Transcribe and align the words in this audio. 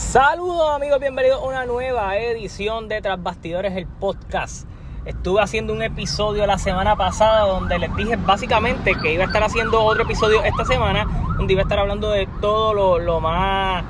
Saludos 0.00 0.74
amigos, 0.74 0.98
bienvenidos 0.98 1.40
a 1.40 1.46
una 1.46 1.66
nueva 1.66 2.16
edición 2.16 2.88
de 2.88 3.00
Tras 3.00 3.22
Bastidores, 3.22 3.76
el 3.76 3.86
podcast. 3.86 4.66
Estuve 5.04 5.40
haciendo 5.40 5.72
un 5.72 5.82
episodio 5.82 6.46
la 6.46 6.58
semana 6.58 6.96
pasada 6.96 7.42
donde 7.42 7.78
les 7.78 7.94
dije 7.94 8.16
básicamente 8.16 8.94
que 9.00 9.12
iba 9.12 9.24
a 9.24 9.26
estar 9.26 9.44
haciendo 9.44 9.84
otro 9.84 10.02
episodio 10.02 10.42
esta 10.42 10.64
semana, 10.64 11.04
donde 11.36 11.52
iba 11.52 11.60
a 11.60 11.64
estar 11.64 11.78
hablando 11.78 12.10
de 12.10 12.26
todo 12.40 12.74
lo, 12.74 12.98
lo 12.98 13.20
más 13.20 13.84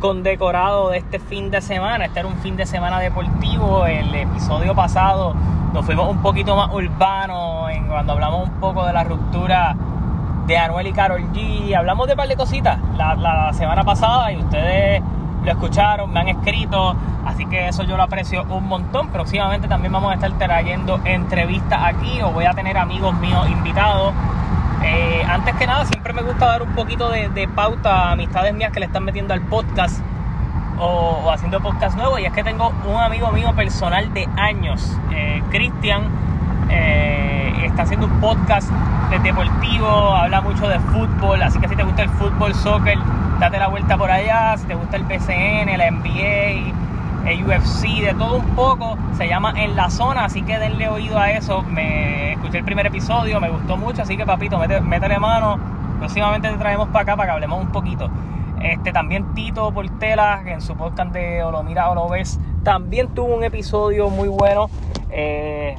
condecorado 0.00 0.88
de 0.88 0.98
este 0.98 1.20
fin 1.20 1.52
de 1.52 1.60
semana. 1.60 2.06
Este 2.06 2.18
era 2.18 2.28
un 2.28 2.38
fin 2.38 2.56
de 2.56 2.66
semana 2.66 2.98
deportivo. 2.98 3.86
El 3.86 4.12
episodio 4.12 4.74
pasado 4.74 5.34
nos 5.72 5.84
fuimos 5.84 6.10
un 6.10 6.20
poquito 6.20 6.56
más 6.56 6.72
urbano 6.72 7.68
en, 7.68 7.86
cuando 7.86 8.14
hablamos 8.14 8.48
un 8.48 8.60
poco 8.60 8.86
de 8.86 8.92
la 8.92 9.04
ruptura 9.04 9.76
de 10.46 10.56
Anuel 10.56 10.88
y 10.88 10.92
Carol 10.92 11.22
G. 11.32 11.76
Hablamos 11.76 12.08
de 12.08 12.14
un 12.14 12.16
par 12.16 12.28
de 12.28 12.36
cositas 12.36 12.80
la, 12.96 13.14
la 13.14 13.52
semana 13.52 13.84
pasada 13.84 14.32
y 14.32 14.38
ustedes 14.38 15.00
lo 15.44 15.50
escucharon, 15.50 16.12
me 16.12 16.20
han 16.20 16.28
escrito, 16.28 16.94
así 17.24 17.46
que 17.46 17.68
eso 17.68 17.82
yo 17.82 17.96
lo 17.96 18.02
aprecio 18.02 18.44
un 18.44 18.66
montón. 18.66 19.08
Próximamente 19.08 19.68
también 19.68 19.92
vamos 19.92 20.12
a 20.12 20.14
estar 20.14 20.32
trayendo 20.32 21.00
entrevistas 21.04 21.80
aquí 21.82 22.20
o 22.22 22.30
voy 22.30 22.44
a 22.44 22.52
tener 22.52 22.76
amigos 22.78 23.14
míos 23.18 23.48
invitados. 23.48 24.12
Eh, 24.82 25.22
antes 25.28 25.54
que 25.56 25.66
nada, 25.66 25.84
siempre 25.84 26.12
me 26.12 26.22
gusta 26.22 26.46
dar 26.46 26.62
un 26.62 26.74
poquito 26.74 27.10
de, 27.10 27.48
pauta 27.54 28.08
a 28.08 28.12
amistades 28.12 28.54
mías 28.54 28.72
que 28.72 28.80
le 28.80 28.86
están 28.86 29.04
metiendo 29.04 29.34
al 29.34 29.42
podcast 29.42 30.00
o, 30.78 31.30
haciendo 31.30 31.60
podcast 31.60 31.96
nuevo. 31.96 32.18
Y 32.18 32.24
es 32.24 32.32
que 32.32 32.42
tengo 32.42 32.72
un 32.86 32.96
amigo 32.96 33.30
mío 33.30 33.52
personal 33.54 34.12
de 34.14 34.28
años, 34.36 34.96
eh, 35.12 35.42
Cristian, 35.50 36.04
está 37.80 37.94
haciendo 37.94 38.14
un 38.14 38.20
podcast 38.20 38.70
de 39.10 39.18
deportivo, 39.20 39.86
habla 39.86 40.42
mucho 40.42 40.68
de 40.68 40.78
fútbol, 40.80 41.40
así 41.42 41.58
que 41.58 41.66
si 41.66 41.76
te 41.76 41.82
gusta 41.82 42.02
el 42.02 42.10
fútbol, 42.10 42.54
soccer, 42.54 42.98
date 43.38 43.58
la 43.58 43.68
vuelta 43.68 43.96
por 43.96 44.10
allá, 44.10 44.54
si 44.58 44.66
te 44.66 44.74
gusta 44.74 44.98
el 44.98 45.04
BCN, 45.04 45.78
la 45.78 45.90
NBA, 45.90 47.30
el 47.30 47.46
UFC, 47.46 48.02
de 48.02 48.14
todo 48.18 48.36
un 48.36 48.44
poco, 48.54 48.98
se 49.16 49.28
llama 49.28 49.54
En 49.56 49.76
la 49.76 49.88
Zona, 49.88 50.26
así 50.26 50.42
que 50.42 50.58
denle 50.58 50.90
oído 50.90 51.18
a 51.18 51.30
eso, 51.30 51.62
me 51.62 52.32
escuché 52.32 52.58
el 52.58 52.64
primer 52.64 52.86
episodio, 52.86 53.40
me 53.40 53.48
gustó 53.48 53.78
mucho, 53.78 54.02
así 54.02 54.14
que 54.14 54.26
papito, 54.26 54.58
métele 54.58 55.18
mano, 55.18 55.58
próximamente 55.98 56.50
te 56.50 56.58
traemos 56.58 56.88
para 56.88 57.04
acá 57.04 57.16
para 57.16 57.28
que 57.28 57.32
hablemos 57.32 57.62
un 57.62 57.72
poquito. 57.72 58.10
Este, 58.60 58.92
también 58.92 59.32
Tito 59.32 59.72
Portela, 59.72 60.42
en 60.44 60.60
su 60.60 60.76
podcast 60.76 61.12
de 61.12 61.42
O 61.44 61.50
lo 61.50 61.62
mira 61.62 61.88
o 61.88 61.94
lo 61.94 62.10
ves, 62.10 62.38
también 62.62 63.08
tuvo 63.14 63.34
un 63.34 63.42
episodio 63.42 64.10
muy 64.10 64.28
bueno. 64.28 64.68
Eh, 65.10 65.76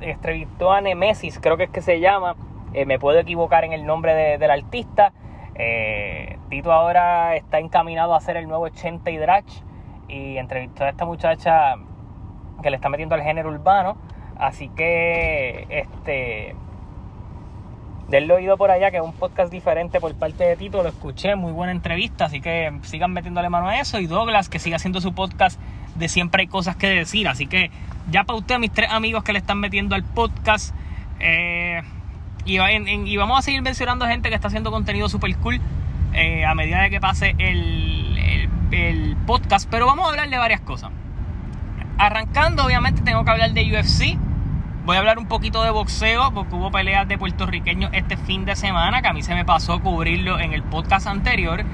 entrevistó 0.00 0.72
a 0.72 0.80
Nemesis, 0.80 1.38
creo 1.40 1.56
que 1.56 1.64
es 1.64 1.70
que 1.70 1.82
se 1.82 2.00
llama. 2.00 2.36
Eh, 2.72 2.84
me 2.84 2.98
puedo 2.98 3.18
equivocar 3.18 3.64
en 3.64 3.72
el 3.72 3.86
nombre 3.86 4.38
del 4.38 4.50
artista. 4.50 5.12
Eh, 5.54 6.38
Tito 6.50 6.72
ahora 6.72 7.36
está 7.36 7.58
encaminado 7.58 8.14
a 8.14 8.18
hacer 8.18 8.36
el 8.36 8.46
nuevo 8.46 8.64
80 8.64 9.10
y 9.10 9.16
Drach 9.16 9.50
y 10.08 10.36
entrevistó 10.36 10.84
a 10.84 10.90
esta 10.90 11.04
muchacha 11.04 11.76
que 12.62 12.70
le 12.70 12.76
está 12.76 12.88
metiendo 12.88 13.14
al 13.14 13.22
género 13.22 13.50
urbano. 13.50 13.96
Así 14.38 14.68
que, 14.68 15.66
este, 15.70 16.54
del 18.08 18.30
oído 18.30 18.56
por 18.56 18.70
allá, 18.70 18.90
que 18.90 18.98
es 18.98 19.02
un 19.02 19.14
podcast 19.14 19.50
diferente 19.50 19.98
por 19.98 20.14
parte 20.14 20.44
de 20.44 20.56
Tito, 20.56 20.82
lo 20.82 20.88
escuché, 20.88 21.34
muy 21.36 21.52
buena 21.52 21.72
entrevista, 21.72 22.26
así 22.26 22.40
que 22.40 22.72
sigan 22.82 23.12
metiéndole 23.12 23.48
mano 23.48 23.68
a 23.68 23.80
eso. 23.80 23.98
Y 23.98 24.06
Douglas, 24.06 24.48
que 24.48 24.58
siga 24.58 24.76
haciendo 24.76 25.00
su 25.00 25.14
podcast 25.14 25.58
de 25.94 26.08
siempre 26.08 26.42
hay 26.42 26.46
cosas 26.46 26.76
que 26.76 26.88
decir. 26.88 27.28
Así 27.28 27.46
que 27.46 27.70
ya 28.10 28.24
usted, 28.32 28.54
a 28.54 28.58
mis 28.58 28.72
tres 28.72 28.90
amigos 28.90 29.24
que 29.24 29.32
le 29.32 29.38
están 29.38 29.58
metiendo 29.58 29.94
al 29.94 30.04
podcast. 30.04 30.74
Eh, 31.18 31.82
y, 32.44 33.16
vamos 33.16 33.38
a 33.38 33.42
seguir 33.42 33.62
mencionando 33.62 34.06
gente 34.06 34.28
que 34.28 34.34
está 34.34 34.48
haciendo 34.48 34.70
contenido 34.70 35.08
super 35.08 35.34
cool 35.38 35.60
eh, 36.12 36.44
a 36.44 36.54
medida 36.54 36.82
de 36.82 36.90
que 36.90 37.00
pase 37.00 37.34
el, 37.38 38.48
el, 38.70 39.16
podcast. 39.26 39.68
Pero 39.70 39.86
vamos 39.86 40.06
a 40.06 40.10
hablar 40.10 40.30
de 40.30 40.38
varias 40.38 40.60
cosas. 40.60 40.90
Arrancando, 41.98 42.64
obviamente, 42.64 43.02
tengo 43.02 43.24
que 43.24 43.30
hablar 43.30 43.52
de 43.52 43.62
UFC. 43.72 44.16
Voy 44.84 44.94
a 44.94 45.00
hablar 45.00 45.18
un 45.18 45.26
poquito 45.26 45.64
de 45.64 45.70
boxeo 45.70 46.32
porque 46.32 46.54
hubo 46.54 46.70
peleas 46.70 47.08
de 47.08 47.18
puertorriqueños 47.18 47.90
este 47.92 48.16
fin 48.16 48.44
de 48.44 48.54
semana 48.54 49.02
que 49.02 49.08
a 49.08 49.12
mí 49.12 49.22
se 49.22 49.34
me 49.34 49.44
pasó 49.44 49.80
cubrirlo 49.80 50.38
en 50.38 50.52
el 50.52 50.62
podcast 50.62 51.08
anterior. 51.08 51.64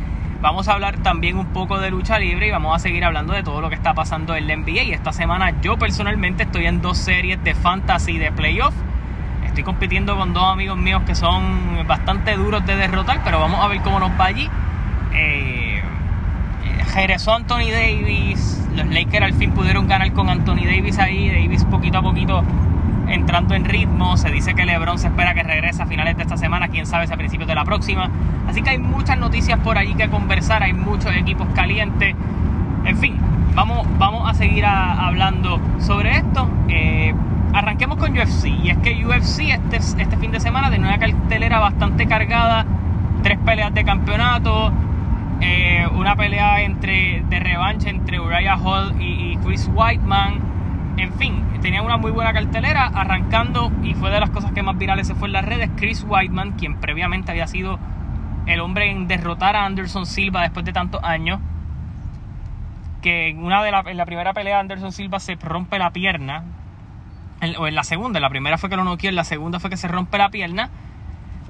Vamos 0.42 0.68
a 0.68 0.72
hablar 0.72 0.98
también 0.98 1.38
un 1.38 1.46
poco 1.46 1.78
de 1.78 1.90
lucha 1.90 2.18
libre 2.18 2.48
y 2.48 2.50
vamos 2.50 2.74
a 2.76 2.78
seguir 2.80 3.04
hablando 3.04 3.32
de 3.32 3.42
todo 3.42 3.60
lo 3.60 3.68
que 3.68 3.76
está 3.76 3.94
pasando 3.94 4.34
en 4.34 4.48
la 4.48 4.56
NBA. 4.56 4.82
Y 4.82 4.92
esta 4.92 5.12
semana 5.12 5.60
yo 5.62 5.78
personalmente 5.78 6.42
estoy 6.42 6.66
en 6.66 6.82
dos 6.82 6.98
series 6.98 7.42
de 7.44 7.54
fantasy 7.54 8.18
de 8.18 8.32
playoff 8.32 8.74
Estoy 9.52 9.64
compitiendo 9.64 10.16
con 10.16 10.32
dos 10.32 10.44
amigos 10.44 10.78
míos 10.78 11.02
que 11.06 11.14
son 11.14 11.86
bastante 11.86 12.36
duros 12.36 12.64
de 12.64 12.74
derrotar, 12.74 13.20
pero 13.22 13.38
vamos 13.38 13.62
a 13.62 13.68
ver 13.68 13.82
cómo 13.82 14.00
nos 14.00 14.10
va 14.18 14.24
allí. 14.24 14.48
Eh, 15.12 15.82
regresó 16.94 17.34
Anthony 17.34 17.70
Davis, 17.70 18.66
los 18.74 18.86
Lakers 18.86 19.26
al 19.26 19.34
fin 19.34 19.50
pudieron 19.50 19.86
ganar 19.86 20.10
con 20.14 20.30
Anthony 20.30 20.64
Davis 20.64 20.98
ahí, 20.98 21.28
Davis 21.28 21.66
poquito 21.66 21.98
a 21.98 22.02
poquito 22.02 22.42
entrando 23.14 23.54
en 23.54 23.64
ritmo, 23.64 24.16
se 24.16 24.30
dice 24.30 24.54
que 24.54 24.64
LeBron 24.64 24.98
se 24.98 25.08
espera 25.08 25.34
que 25.34 25.42
regrese 25.42 25.82
a 25.82 25.86
finales 25.86 26.16
de 26.16 26.22
esta 26.22 26.36
semana, 26.36 26.68
quién 26.68 26.86
sabe 26.86 27.06
si 27.06 27.12
a 27.12 27.16
principios 27.16 27.48
de 27.48 27.54
la 27.54 27.64
próxima. 27.64 28.10
Así 28.48 28.62
que 28.62 28.70
hay 28.70 28.78
muchas 28.78 29.18
noticias 29.18 29.58
por 29.60 29.78
allí 29.78 29.94
que 29.94 30.08
conversar, 30.08 30.62
hay 30.62 30.72
muchos 30.72 31.14
equipos 31.14 31.46
calientes, 31.54 32.14
en 32.84 32.98
fin, 32.98 33.16
vamos, 33.54 33.86
vamos 33.98 34.28
a 34.28 34.34
seguir 34.34 34.64
hablando 34.66 35.60
sobre 35.78 36.16
esto. 36.16 36.48
Eh, 36.68 37.14
arranquemos 37.52 37.96
con 37.98 38.12
UFC. 38.12 38.46
Y 38.46 38.70
es 38.70 38.78
que 38.78 39.04
UFC 39.04 39.50
este, 39.50 39.76
este 39.76 40.16
fin 40.16 40.32
de 40.32 40.40
semana 40.40 40.70
tiene 40.70 40.86
una 40.86 40.98
cartelera 40.98 41.58
bastante 41.60 42.06
cargada. 42.06 42.66
Tres 43.22 43.38
peleas 43.44 43.72
de 43.72 43.84
campeonato. 43.84 44.72
Eh, 45.40 45.86
una 45.94 46.16
pelea 46.16 46.62
entre, 46.62 47.22
de 47.28 47.40
revancha 47.40 47.90
entre 47.90 48.20
Uriah 48.20 48.56
Hall 48.56 49.00
y, 49.00 49.36
Chris 49.44 49.70
Whiteman. 49.72 50.51
En 50.96 51.12
fin, 51.14 51.44
tenía 51.62 51.82
una 51.82 51.96
muy 51.96 52.10
buena 52.10 52.32
cartelera. 52.32 52.86
Arrancando, 52.86 53.72
y 53.82 53.94
fue 53.94 54.10
de 54.10 54.20
las 54.20 54.30
cosas 54.30 54.52
que 54.52 54.62
más 54.62 54.76
virales 54.78 55.06
se 55.06 55.14
fue 55.14 55.28
en 55.28 55.32
las 55.32 55.44
redes, 55.44 55.70
Chris 55.76 56.04
Whiteman, 56.06 56.52
quien 56.52 56.76
previamente 56.76 57.30
había 57.30 57.46
sido 57.46 57.78
el 58.46 58.60
hombre 58.60 58.90
en 58.90 59.06
derrotar 59.08 59.56
a 59.56 59.64
Anderson 59.64 60.06
Silva 60.06 60.42
después 60.42 60.64
de 60.64 60.72
tantos 60.72 61.02
años. 61.02 61.40
Que 63.00 63.30
en, 63.30 63.42
una 63.42 63.62
de 63.62 63.70
la, 63.70 63.84
en 63.86 63.96
la 63.96 64.06
primera 64.06 64.32
pelea 64.32 64.60
Anderson 64.60 64.92
Silva 64.92 65.18
se 65.18 65.34
rompe 65.34 65.78
la 65.78 65.90
pierna 65.90 66.44
o 67.58 67.66
en 67.66 67.74
la 67.74 67.82
segunda, 67.82 68.20
la 68.20 68.30
primera 68.30 68.56
fue 68.56 68.70
que 68.70 68.76
lo 68.76 68.84
noqueó, 68.84 69.10
en 69.10 69.16
la 69.16 69.24
segunda 69.24 69.58
fue 69.58 69.70
que 69.70 69.76
se 69.76 69.88
rompe 69.88 70.16
la 70.16 70.30
pierna. 70.30 70.70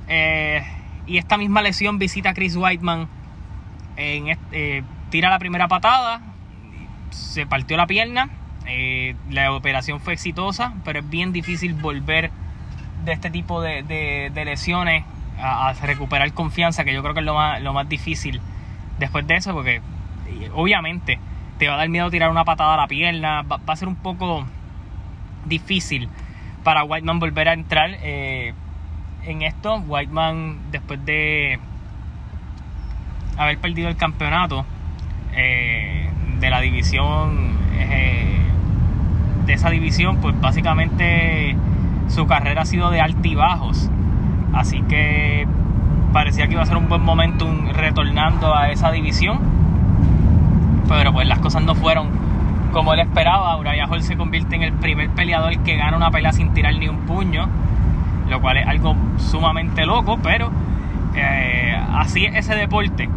Eh, 0.09 0.62
y 1.06 1.19
esta 1.19 1.36
misma 1.36 1.62
lesión 1.62 1.98
visita 1.98 2.30
a 2.30 2.34
Chris 2.34 2.56
Whiteman. 2.56 3.09
En 3.97 4.38
eh, 4.53 4.82
tira 5.10 5.28
la 5.28 5.38
primera 5.38 5.69
patada, 5.69 6.20
se 7.10 7.47
partió 7.47 7.76
la 7.76 7.86
pierna. 7.86 8.30
Eh, 8.67 9.15
la 9.31 9.53
operación 9.53 10.00
fue 10.00 10.15
exitosa, 10.15 10.75
pero 10.84 11.00
es 11.00 11.11
bien 11.11 11.33
difícil 11.33 11.75
volver 11.75 12.31
de 13.05 13.12
este 13.12 13.31
tipo 13.31 13.61
de, 13.61 14.31
lesiones 14.34 15.05
a, 15.39 15.73
recuperar 15.83 16.33
confianza, 16.33 16.84
que 16.84 16.93
yo 16.93 17.03
creo 17.03 17.15
que 17.15 17.21
es 17.21 17.27
lo 17.27 17.34
más, 17.34 17.61
lo 17.61 17.72
más 17.72 17.89
difícil 17.89 18.41
después 18.99 19.27
de 19.27 19.37
eso, 19.37 19.53
porque 19.53 19.81
obviamente 20.55 21.19
te 21.59 21.69
va 21.69 21.75
a 21.75 21.77
dar 21.78 21.89
miedo 21.89 22.11
tirar 22.11 22.31
una 22.31 22.45
patada 22.45 22.75
a 22.75 22.77
la 22.77 22.87
pierna, 22.87 23.43
va 23.43 23.61
a 23.67 23.77
ser 23.77 23.89
un 23.89 23.97
poco 23.97 24.47
difícil 25.45 26.09
para 26.62 26.84
Whiteman 26.84 27.19
volver 27.19 27.49
a 27.49 27.53
entrar 27.53 27.91
eh, 28.03 28.55
en 29.25 29.43
esto. 29.43 29.77
Whiteman, 29.87 30.71
después 30.71 31.05
de 31.05 31.59
haber 33.37 33.59
perdido 33.59 33.89
el 33.89 33.97
campeonato 33.97 34.65
eh, 35.34 36.09
de 36.39 36.51
la 36.51 36.61
división, 36.61 37.56
eh, 37.78 38.39
de 39.47 39.54
esa 39.54 39.70
división, 39.70 40.19
pues 40.19 40.38
básicamente 40.41 41.56
su 42.08 42.26
carrera 42.26 42.62
ha 42.62 42.66
sido 42.66 42.91
de 42.91 43.00
altibajos. 43.00 43.91
Así 44.53 44.82
que 44.82 45.47
parecía 46.12 46.47
que 46.47 46.53
iba 46.53 46.62
a 46.62 46.66
ser 46.66 46.76
un 46.76 46.88
buen 46.88 47.03
momento 47.03 47.48
retornando 47.72 48.54
a 48.54 48.70
esa 48.70 48.91
división. 48.91 49.38
Pero 50.89 51.12
pues 51.12 51.27
las 51.27 51.39
cosas 51.39 51.62
no 51.62 51.74
fueron 51.74 52.09
como 52.72 52.94
él 52.94 53.00
esperaba, 53.00 53.56
Uriah 53.59 53.86
Hall 53.86 54.03
se 54.03 54.16
convierte 54.16 54.56
en 54.56 54.62
el 54.62 54.72
primer 54.72 55.10
peleador 55.10 55.59
que 55.59 55.77
gana 55.77 55.97
una 55.97 56.10
pelea 56.10 56.33
sin 56.33 56.54
tirar 56.54 56.74
ni 56.74 56.88
un 56.88 57.00
puño, 57.00 57.47
lo 58.28 58.41
cual 58.41 58.56
es 58.56 58.66
algo 58.66 58.97
sumamente 59.18 59.84
loco, 59.84 60.18
pero 60.22 60.50
eh, 61.15 61.78
así 61.92 62.24
es 62.24 62.34
ese 62.34 62.54
deporte. 62.54 63.09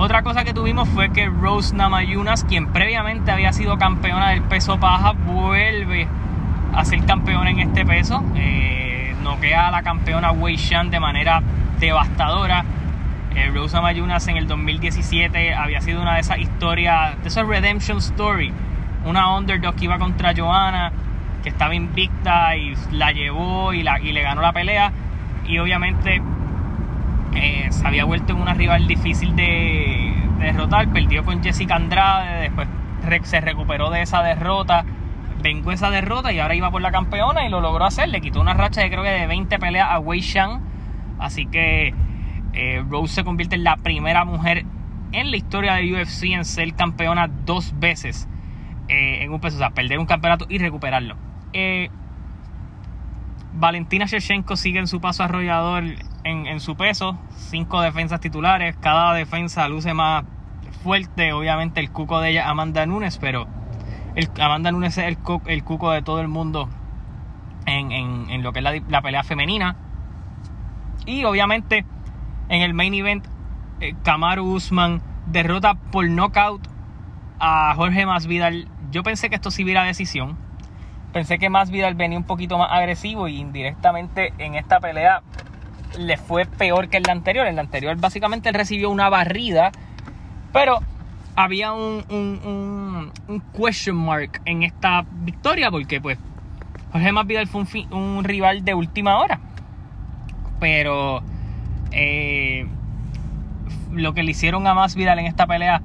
Otra 0.00 0.22
cosa 0.22 0.44
que 0.44 0.54
tuvimos 0.54 0.88
fue 0.88 1.12
que 1.12 1.26
Rose 1.26 1.76
Namayunas, 1.76 2.44
quien 2.44 2.68
previamente 2.68 3.32
había 3.32 3.52
sido 3.52 3.76
campeona 3.76 4.30
del 4.30 4.40
peso 4.40 4.80
paja, 4.80 5.12
vuelve 5.12 6.08
a 6.72 6.86
ser 6.86 7.04
campeona 7.04 7.50
en 7.50 7.60
este 7.60 7.84
peso. 7.84 8.24
Eh, 8.34 9.14
noquea 9.22 9.68
a 9.68 9.70
la 9.70 9.82
campeona 9.82 10.32
Wei 10.32 10.56
Shan 10.56 10.90
de 10.90 11.00
manera 11.00 11.42
devastadora. 11.78 12.64
Eh, 13.34 13.50
Rose 13.54 13.76
Namayunas 13.76 14.26
en 14.28 14.38
el 14.38 14.46
2017 14.46 15.52
había 15.52 15.82
sido 15.82 16.00
una 16.00 16.14
de 16.14 16.20
esas 16.20 16.38
historias, 16.38 17.20
de 17.20 17.28
esas 17.28 17.46
redemption 17.46 17.98
story 17.98 18.54
una 19.04 19.36
underdog 19.36 19.74
que 19.74 19.84
iba 19.84 19.98
contra 19.98 20.32
Johanna, 20.34 20.92
que 21.42 21.50
estaba 21.50 21.74
invicta 21.74 22.56
y 22.56 22.74
la 22.92 23.12
llevó 23.12 23.74
y, 23.74 23.82
la, 23.82 24.00
y 24.00 24.12
le 24.12 24.22
ganó 24.22 24.40
la 24.40 24.54
pelea. 24.54 24.92
Y 25.46 25.58
obviamente 25.58 26.22
se 27.32 27.86
había 27.86 28.04
vuelto 28.04 28.32
en 28.32 28.40
una 28.40 28.54
rival 28.54 28.86
difícil 28.86 29.36
de, 29.36 30.12
total, 30.56 30.88
perdió 30.88 31.24
con 31.24 31.42
Jessica 31.42 31.76
Andrade, 31.76 32.42
después 32.42 32.68
se 33.22 33.40
recuperó 33.40 33.90
de 33.90 34.02
esa 34.02 34.22
derrota, 34.22 34.84
vengó 35.42 35.72
esa 35.72 35.90
derrota 35.90 36.32
y 36.32 36.38
ahora 36.38 36.54
iba 36.54 36.70
por 36.70 36.82
la 36.82 36.90
campeona 36.90 37.46
y 37.46 37.48
lo 37.48 37.60
logró 37.60 37.84
hacer. 37.84 38.08
Le 38.08 38.20
quitó 38.20 38.40
una 38.40 38.54
racha 38.54 38.82
de 38.82 38.90
creo 38.90 39.02
que 39.02 39.10
de 39.10 39.26
20 39.26 39.58
peleas 39.58 39.88
a 39.90 39.98
Wei 39.98 40.20
Shan. 40.20 40.60
Así 41.18 41.46
que 41.46 41.94
eh, 42.52 42.84
Rose 42.88 43.14
se 43.14 43.24
convierte 43.24 43.56
en 43.56 43.64
la 43.64 43.76
primera 43.76 44.24
mujer 44.24 44.64
en 45.12 45.30
la 45.30 45.36
historia 45.36 45.74
de 45.74 45.92
UFC 45.92 46.24
en 46.24 46.44
ser 46.44 46.72
campeona 46.74 47.28
dos 47.28 47.78
veces 47.78 48.28
eh, 48.88 49.22
en 49.22 49.32
un 49.32 49.40
peso. 49.40 49.56
O 49.56 49.58
sea, 49.58 49.70
perder 49.70 49.98
un 49.98 50.06
campeonato 50.06 50.46
y 50.48 50.58
recuperarlo. 50.58 51.16
Eh, 51.52 51.90
Valentina 53.52 54.06
Shevchenko 54.06 54.56
sigue 54.56 54.78
en 54.78 54.86
su 54.86 55.00
paso 55.00 55.24
arrollador 55.24 55.84
en, 56.24 56.60
su 56.60 56.76
peso. 56.76 57.18
Cinco 57.36 57.80
defensas 57.80 58.20
titulares. 58.20 58.76
Cada 58.76 59.12
defensa 59.14 59.68
luce 59.68 59.94
más 59.94 60.24
fuerte. 60.82 61.32
Obviamente 61.32 61.80
el 61.80 61.90
cuco 61.90 62.20
de 62.20 62.30
ella, 62.30 62.48
Amanda 62.48 62.86
Nunes, 62.86 63.18
pero 63.18 63.46
el, 64.14 64.28
Amanda 64.40 64.70
Nunes 64.72 64.96
es 64.98 65.04
el, 65.04 65.18
el 65.46 65.64
cuco 65.64 65.90
de 65.90 66.02
todo 66.02 66.20
el 66.20 66.28
mundo 66.28 66.68
en, 67.66 67.92
en, 67.92 68.42
lo 68.42 68.52
que 68.52 68.60
es 68.60 68.64
la, 68.64 68.80
la, 68.88 69.02
pelea 69.02 69.22
femenina. 69.22 69.76
Y 71.06 71.24
obviamente 71.24 71.84
en 72.48 72.62
el 72.62 72.74
main 72.74 72.94
event, 72.94 73.26
eh, 73.80 73.94
Kamaru 74.04 74.44
Usman 74.44 75.02
derrota 75.26 75.74
por 75.74 76.08
knockout 76.08 76.66
a 77.40 77.74
Jorge 77.74 78.06
Masvidal. 78.06 78.68
Yo 78.90 79.02
pensé 79.02 79.28
que 79.28 79.36
esto 79.36 79.50
sí 79.50 79.64
hubiera 79.64 79.84
decisión 79.84 80.49
Pensé 81.12 81.38
que 81.38 81.50
más 81.50 81.70
Vidal 81.70 81.94
venía 81.94 82.18
un 82.18 82.24
poquito 82.24 82.56
más 82.58 82.70
agresivo 82.70 83.26
y 83.26 83.38
indirectamente 83.38 84.32
en 84.38 84.54
esta 84.54 84.78
pelea 84.78 85.22
le 85.98 86.16
fue 86.16 86.46
peor 86.46 86.88
que 86.88 86.98
en 86.98 87.02
la 87.04 87.12
anterior. 87.12 87.46
En 87.46 87.56
la 87.56 87.62
anterior 87.62 87.96
básicamente 87.96 88.48
él 88.48 88.54
recibió 88.54 88.90
una 88.90 89.08
barrida, 89.08 89.72
pero 90.52 90.80
había 91.34 91.72
un, 91.72 92.04
un, 92.10 93.12
un, 93.28 93.40
question 93.56 93.96
mark 93.96 94.40
en 94.44 94.62
esta 94.62 95.04
victoria 95.10 95.70
porque 95.70 96.00
pues 96.00 96.18
Jorge 96.92 97.12
Masvidal 97.12 97.46
fue 97.46 97.64
un, 97.90 98.24
rival 98.24 98.64
de 98.64 98.74
última 98.74 99.18
hora. 99.18 99.40
Pero 100.60 101.22
eh, 101.92 102.66
lo 103.90 104.12
que 104.12 104.22
le 104.22 104.32
hicieron 104.32 104.66
a 104.66 104.74
Masvidal 104.74 105.18
en 105.18 105.26
esta 105.26 105.46
pelea 105.46 105.82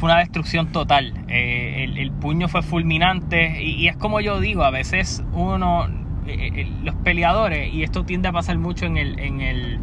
fue 0.00 0.08
una 0.10 0.20
destrucción 0.20 0.72
total. 0.72 1.12
Eh, 1.28 1.86
el, 1.94 2.10
puño 2.10 2.48
fue 2.48 2.62
fulminante 2.62 3.62
y, 3.62 3.86
es 3.86 3.96
como 3.96 4.20
yo 4.20 4.40
digo, 4.40 4.64
a 4.64 4.70
veces 4.70 5.22
uno, 5.34 5.88
eh, 6.26 6.50
eh, 6.54 6.72
los 6.82 6.94
peleadores, 6.96 7.72
y 7.72 7.82
esto 7.82 8.04
tiende 8.04 8.28
a 8.28 8.32
pasar 8.32 8.56
mucho 8.56 8.86
en 8.86 8.96
el, 8.96 9.18
en 9.18 9.42
el 9.42 9.78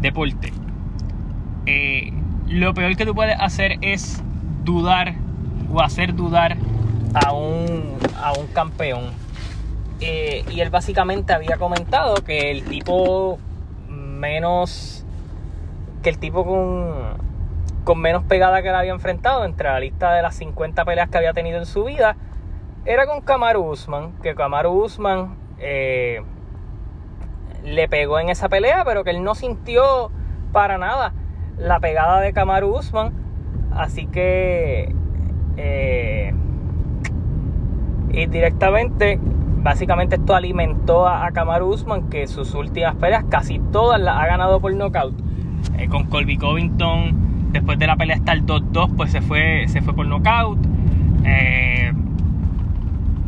deporte, 0.00 0.52
lo 2.48 2.72
peor 2.72 2.96
que 2.96 3.04
tú 3.04 3.14
puedes 3.14 3.38
hacer 3.38 3.76
es 3.82 4.22
dudar 4.64 5.16
o 5.70 5.82
hacer 5.82 6.14
dudar 6.14 6.56
a 7.12 7.32
un, 7.32 7.98
a 8.22 8.32
un 8.32 8.46
campeón. 8.46 9.10
y 10.00 10.60
él 10.60 10.70
básicamente 10.70 11.34
había 11.34 11.58
comentado 11.58 12.14
que 12.24 12.50
el 12.50 12.64
tipo 12.64 13.38
menos, 13.90 15.04
que 16.02 16.08
el 16.08 16.18
tipo 16.18 16.46
con 16.46 17.27
con 17.88 18.00
menos 18.00 18.22
pegada 18.24 18.60
que 18.60 18.70
la 18.70 18.80
había 18.80 18.92
enfrentado 18.92 19.46
entre 19.46 19.66
la 19.70 19.80
lista 19.80 20.12
de 20.12 20.20
las 20.20 20.34
50 20.34 20.84
peleas 20.84 21.08
que 21.08 21.16
había 21.16 21.32
tenido 21.32 21.56
en 21.56 21.64
su 21.64 21.84
vida 21.84 22.16
era 22.84 23.06
con 23.06 23.22
Kamaru 23.22 23.64
Usman, 23.64 24.12
que 24.22 24.34
Kamaru 24.34 24.72
Usman 24.72 25.38
eh, 25.58 26.20
le 27.64 27.88
pegó 27.88 28.18
en 28.18 28.28
esa 28.28 28.50
pelea, 28.50 28.84
pero 28.84 29.04
que 29.04 29.10
él 29.10 29.24
no 29.24 29.34
sintió 29.34 30.10
para 30.52 30.76
nada 30.76 31.14
la 31.56 31.80
pegada 31.80 32.20
de 32.20 32.34
Kamaru 32.34 32.76
Usman, 32.76 33.14
así 33.70 34.04
que 34.04 34.94
eh, 35.56 36.34
y 38.10 38.26
directamente 38.26 39.18
básicamente 39.22 40.16
esto 40.16 40.34
alimentó 40.34 41.06
a, 41.06 41.26
a 41.26 41.64
Usman 41.64 42.10
que 42.10 42.26
sus 42.26 42.52
últimas 42.52 42.96
peleas 42.96 43.24
casi 43.30 43.60
todas 43.72 43.98
las 43.98 44.18
ha 44.18 44.26
ganado 44.26 44.60
por 44.60 44.74
nocaut 44.74 45.14
eh, 45.78 45.88
con 45.88 46.04
Colby 46.04 46.36
Covington 46.36 47.27
Después 47.58 47.76
de 47.76 47.88
la 47.88 47.96
pelea 47.96 48.14
hasta 48.14 48.34
el 48.34 48.46
2-2, 48.46 48.94
pues 48.96 49.10
se 49.10 49.20
fue, 49.20 49.64
se 49.66 49.82
fue 49.82 49.92
por 49.92 50.06
knockout. 50.06 50.64
Eh, 51.24 51.92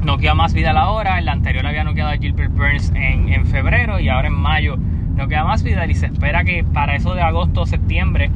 noqueó 0.05 0.31
a 0.31 0.35
más 0.37 0.55
vida 0.55 0.71
a 0.71 0.73
la 0.73 0.88
hora. 0.91 1.19
En 1.19 1.25
la 1.25 1.32
anterior 1.32 1.67
había 1.67 1.82
noqueado 1.82 2.12
a 2.12 2.17
Gilbert 2.17 2.55
Burns 2.55 2.93
en, 2.94 3.29
en 3.29 3.44
febrero 3.47 3.99
y 3.99 4.09
ahora 4.09 4.29
en 4.29 4.35
mayo 4.35 4.77
noquea 5.17 5.43
más 5.43 5.65
vida. 5.65 5.85
Y 5.85 5.97
se 5.97 6.06
espera 6.06 6.44
que 6.44 6.62
para 6.62 6.94
eso 6.94 7.15
de 7.15 7.23
agosto 7.23 7.62
o 7.62 7.67
septiembre, 7.67 8.31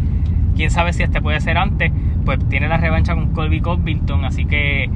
quién 0.57 0.73
sabe 0.73 0.93
si 0.93 1.05
este 1.05 1.23
puede 1.23 1.39
ser 1.41 1.59
antes, 1.59 1.93
pues 2.25 2.41
tiene 2.49 2.67
la 2.67 2.79
revancha 2.79 3.15
con 3.15 3.29
Colby 3.33 3.61
Covington. 3.61 4.25
Así 4.25 4.47
que 4.47 4.91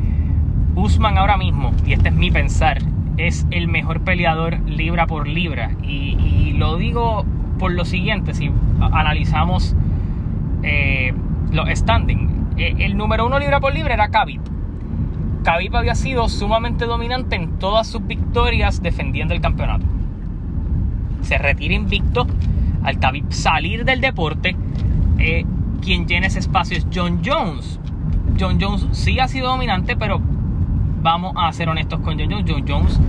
Usman 0.74 1.16
ahora 1.16 1.36
mismo, 1.36 1.70
y 1.86 1.92
este 1.92 2.08
es 2.08 2.14
mi 2.16 2.32
pensar, 2.32 2.78
es 3.18 3.46
el 3.52 3.68
mejor 3.68 4.00
peleador 4.00 4.58
libra 4.68 5.06
por 5.06 5.28
libra. 5.28 5.70
Y 5.80 6.54
lo 6.56 6.76
digo 6.76 7.24
por 7.60 7.70
lo 7.70 7.84
siguiente: 7.84 8.34
si 8.34 8.50
analizamos 8.80 9.76
eh, 10.62 11.12
los 11.52 11.68
standing. 11.70 12.54
Eh, 12.56 12.74
el 12.78 12.96
número 12.96 13.26
uno 13.26 13.38
libra 13.38 13.60
por 13.60 13.74
libra 13.74 13.94
era 13.94 14.08
Khabib. 14.08 14.40
Khabib 15.44 15.76
había 15.76 15.94
sido 15.94 16.28
sumamente 16.28 16.84
dominante 16.84 17.36
en 17.36 17.58
todas 17.58 17.86
sus 17.86 18.06
victorias 18.06 18.82
defendiendo 18.82 19.34
el 19.34 19.40
campeonato. 19.40 19.86
Se 21.22 21.38
retira 21.38 21.74
invicto 21.74 22.26
al 22.82 22.98
Khabib 22.98 23.32
salir 23.32 23.84
del 23.84 24.00
deporte. 24.00 24.56
Eh, 25.18 25.44
quien 25.82 26.06
llena 26.06 26.26
ese 26.26 26.40
espacio 26.40 26.76
es 26.76 26.86
John 26.92 27.20
Jones. 27.24 27.80
John 28.38 28.58
Jones 28.60 28.86
sí 28.92 29.18
ha 29.18 29.28
sido 29.28 29.48
dominante, 29.48 29.96
pero 29.96 30.20
vamos 31.02 31.34
a 31.36 31.52
ser 31.52 31.68
honestos 31.68 32.00
con 32.00 32.18
John 32.18 32.30
Jones. 32.30 32.44
John 32.48 32.64
Jones 32.66 33.00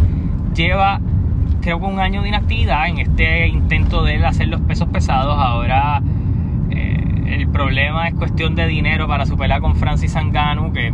lleva 0.56 1.00
creo 1.62 1.80
que 1.80 1.86
un 1.86 2.00
año 2.00 2.22
de 2.22 2.30
inactividad 2.30 2.88
en 2.88 3.00
este 3.00 3.48
intento 3.48 4.04
de 4.04 4.24
hacer 4.26 4.48
los 4.48 4.62
pesos 4.62 4.88
pesados. 4.90 5.38
Ahora 5.38 6.02
el 7.30 7.48
problema 7.48 8.08
es 8.08 8.16
cuestión 8.16 8.56
de 8.56 8.68
dinero 8.68 9.08
para 9.08 9.26
su 9.26 9.38
pelea 9.38 9.60
con 9.60 9.76
Francis 9.76 10.16
Ngannou, 10.16 10.74
que 10.74 10.88
es 10.88 10.94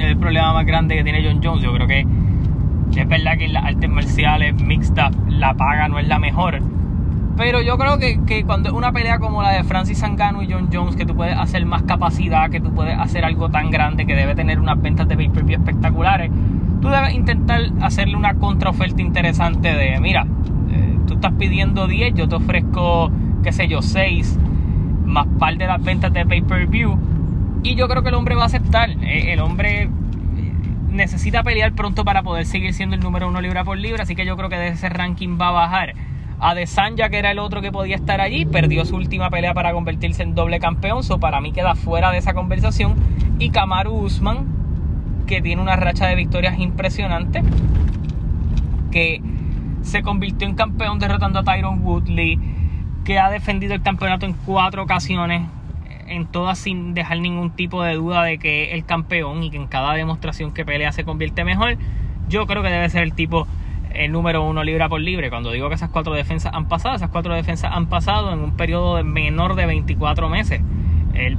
el 0.00 0.16
problema 0.16 0.52
más 0.52 0.66
grande 0.66 0.94
que 0.96 1.02
tiene 1.02 1.24
John 1.24 1.40
Jones. 1.42 1.62
Yo 1.62 1.72
creo 1.72 1.86
que 1.86 2.06
es 2.94 3.08
verdad 3.08 3.38
que 3.38 3.46
en 3.46 3.54
las 3.54 3.64
artes 3.64 3.88
marciales 3.88 4.54
mixtas 4.62 5.14
la 5.28 5.54
paga 5.54 5.88
no 5.88 5.98
es 5.98 6.06
la 6.06 6.18
mejor. 6.18 6.60
Pero 7.36 7.62
yo 7.62 7.76
creo 7.78 7.98
que, 7.98 8.44
cuando 8.44 8.68
es 8.68 8.74
una 8.74 8.92
pelea 8.92 9.18
como 9.18 9.42
la 9.42 9.50
de 9.50 9.64
Francis 9.64 10.02
Ngannou 10.02 10.42
y 10.42 10.52
John 10.52 10.68
Jones, 10.72 10.94
que 10.94 11.04
tú 11.04 11.16
puedes 11.16 11.36
hacer 11.36 11.64
más 11.66 11.82
capacidad, 11.82 12.50
que 12.50 12.60
tú 12.60 12.72
puedes 12.72 12.96
hacer 12.96 13.24
algo 13.24 13.48
tan 13.48 13.70
grande, 13.70 14.06
que 14.06 14.14
debe 14.14 14.34
tener 14.34 14.60
unas 14.60 14.80
ventas 14.80 15.08
de 15.08 15.16
pay-per-view 15.16 15.58
espectaculares, 15.58 16.30
tú 16.80 16.88
debes 16.88 17.14
intentar 17.14 17.60
hacerle 17.80 18.16
una 18.16 18.34
contraoferta 18.34 19.02
interesante 19.02 19.74
de, 19.74 19.98
mira, 19.98 20.26
eh, 20.70 20.98
tú 21.06 21.14
estás 21.14 21.32
pidiendo 21.32 21.88
10, 21.88 22.14
yo 22.14 22.28
te 22.28 22.36
ofrezco, 22.36 23.10
qué 23.42 23.50
sé 23.50 23.66
yo, 23.66 23.82
6 23.82 24.38
más 25.04 25.26
par 25.38 25.56
de 25.56 25.66
las 25.66 25.82
ventas 25.82 26.12
de 26.12 26.24
pay-per-view. 26.24 26.98
Y 27.62 27.76
yo 27.76 27.88
creo 27.88 28.02
que 28.02 28.10
el 28.10 28.14
hombre 28.14 28.34
va 28.34 28.42
a 28.42 28.46
aceptar. 28.46 28.90
Eh, 28.90 29.32
el 29.32 29.40
hombre 29.40 29.82
eh, 29.84 29.90
necesita 30.90 31.42
pelear 31.42 31.72
pronto 31.72 32.04
para 32.04 32.22
poder 32.22 32.46
seguir 32.46 32.74
siendo 32.74 32.94
el 32.96 33.02
número 33.02 33.28
uno 33.28 33.40
libra 33.40 33.64
por 33.64 33.78
libra. 33.78 34.02
Así 34.02 34.14
que 34.14 34.26
yo 34.26 34.36
creo 34.36 34.48
que 34.48 34.56
de 34.56 34.68
ese 34.68 34.88
ranking 34.88 35.38
va 35.40 35.48
a 35.48 35.52
bajar. 35.52 35.94
A 36.40 36.54
Desanya, 36.54 37.08
que 37.08 37.18
era 37.18 37.30
el 37.30 37.38
otro 37.38 37.62
que 37.62 37.72
podía 37.72 37.96
estar 37.96 38.20
allí, 38.20 38.44
perdió 38.44 38.84
su 38.84 38.96
última 38.96 39.30
pelea 39.30 39.54
para 39.54 39.72
convertirse 39.72 40.22
en 40.22 40.34
doble 40.34 40.60
campeón. 40.60 41.02
So 41.02 41.18
para 41.18 41.40
mí 41.40 41.52
queda 41.52 41.74
fuera 41.74 42.10
de 42.10 42.18
esa 42.18 42.34
conversación. 42.34 42.94
Y 43.38 43.50
Kamaru 43.50 43.94
Usman, 43.94 44.46
que 45.26 45.40
tiene 45.40 45.62
una 45.62 45.76
racha 45.76 46.06
de 46.06 46.16
victorias 46.16 46.58
impresionante. 46.58 47.42
Que 48.90 49.22
se 49.82 50.02
convirtió 50.02 50.48
en 50.48 50.54
campeón 50.54 50.98
derrotando 50.98 51.38
a 51.38 51.44
Tyron 51.44 51.82
Woodley 51.82 52.38
que 53.04 53.18
ha 53.18 53.30
defendido 53.30 53.74
el 53.74 53.82
campeonato 53.82 54.26
en 54.26 54.32
cuatro 54.32 54.82
ocasiones, 54.82 55.42
en 56.06 56.26
todas 56.26 56.58
sin 56.58 56.94
dejar 56.94 57.18
ningún 57.18 57.50
tipo 57.50 57.82
de 57.82 57.94
duda 57.94 58.22
de 58.22 58.38
que 58.38 58.64
es 58.64 58.74
el 58.74 58.84
campeón 58.84 59.42
y 59.42 59.50
que 59.50 59.56
en 59.56 59.66
cada 59.66 59.94
demostración 59.94 60.52
que 60.52 60.64
pelea 60.64 60.92
se 60.92 61.04
convierte 61.04 61.44
mejor. 61.44 61.76
Yo 62.28 62.46
creo 62.46 62.62
que 62.62 62.70
debe 62.70 62.88
ser 62.88 63.02
el 63.02 63.12
tipo 63.12 63.46
el 63.94 64.10
número 64.12 64.42
uno 64.42 64.64
libra 64.64 64.88
por 64.88 65.00
libre. 65.00 65.30
Cuando 65.30 65.52
digo 65.52 65.68
que 65.68 65.76
esas 65.76 65.90
cuatro 65.90 66.12
defensas 66.14 66.52
han 66.52 66.66
pasado, 66.66 66.96
esas 66.96 67.10
cuatro 67.10 67.34
defensas 67.34 67.70
han 67.72 67.86
pasado 67.86 68.32
en 68.32 68.40
un 68.40 68.56
periodo 68.56 68.96
de 68.96 69.04
menor 69.04 69.54
de 69.54 69.66
24 69.66 70.28
meses. 70.28 70.60
El 71.14 71.38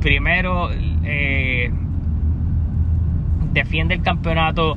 primero 0.00 0.70
eh, 0.72 1.70
defiende 3.52 3.94
el 3.94 4.02
campeonato, 4.02 4.76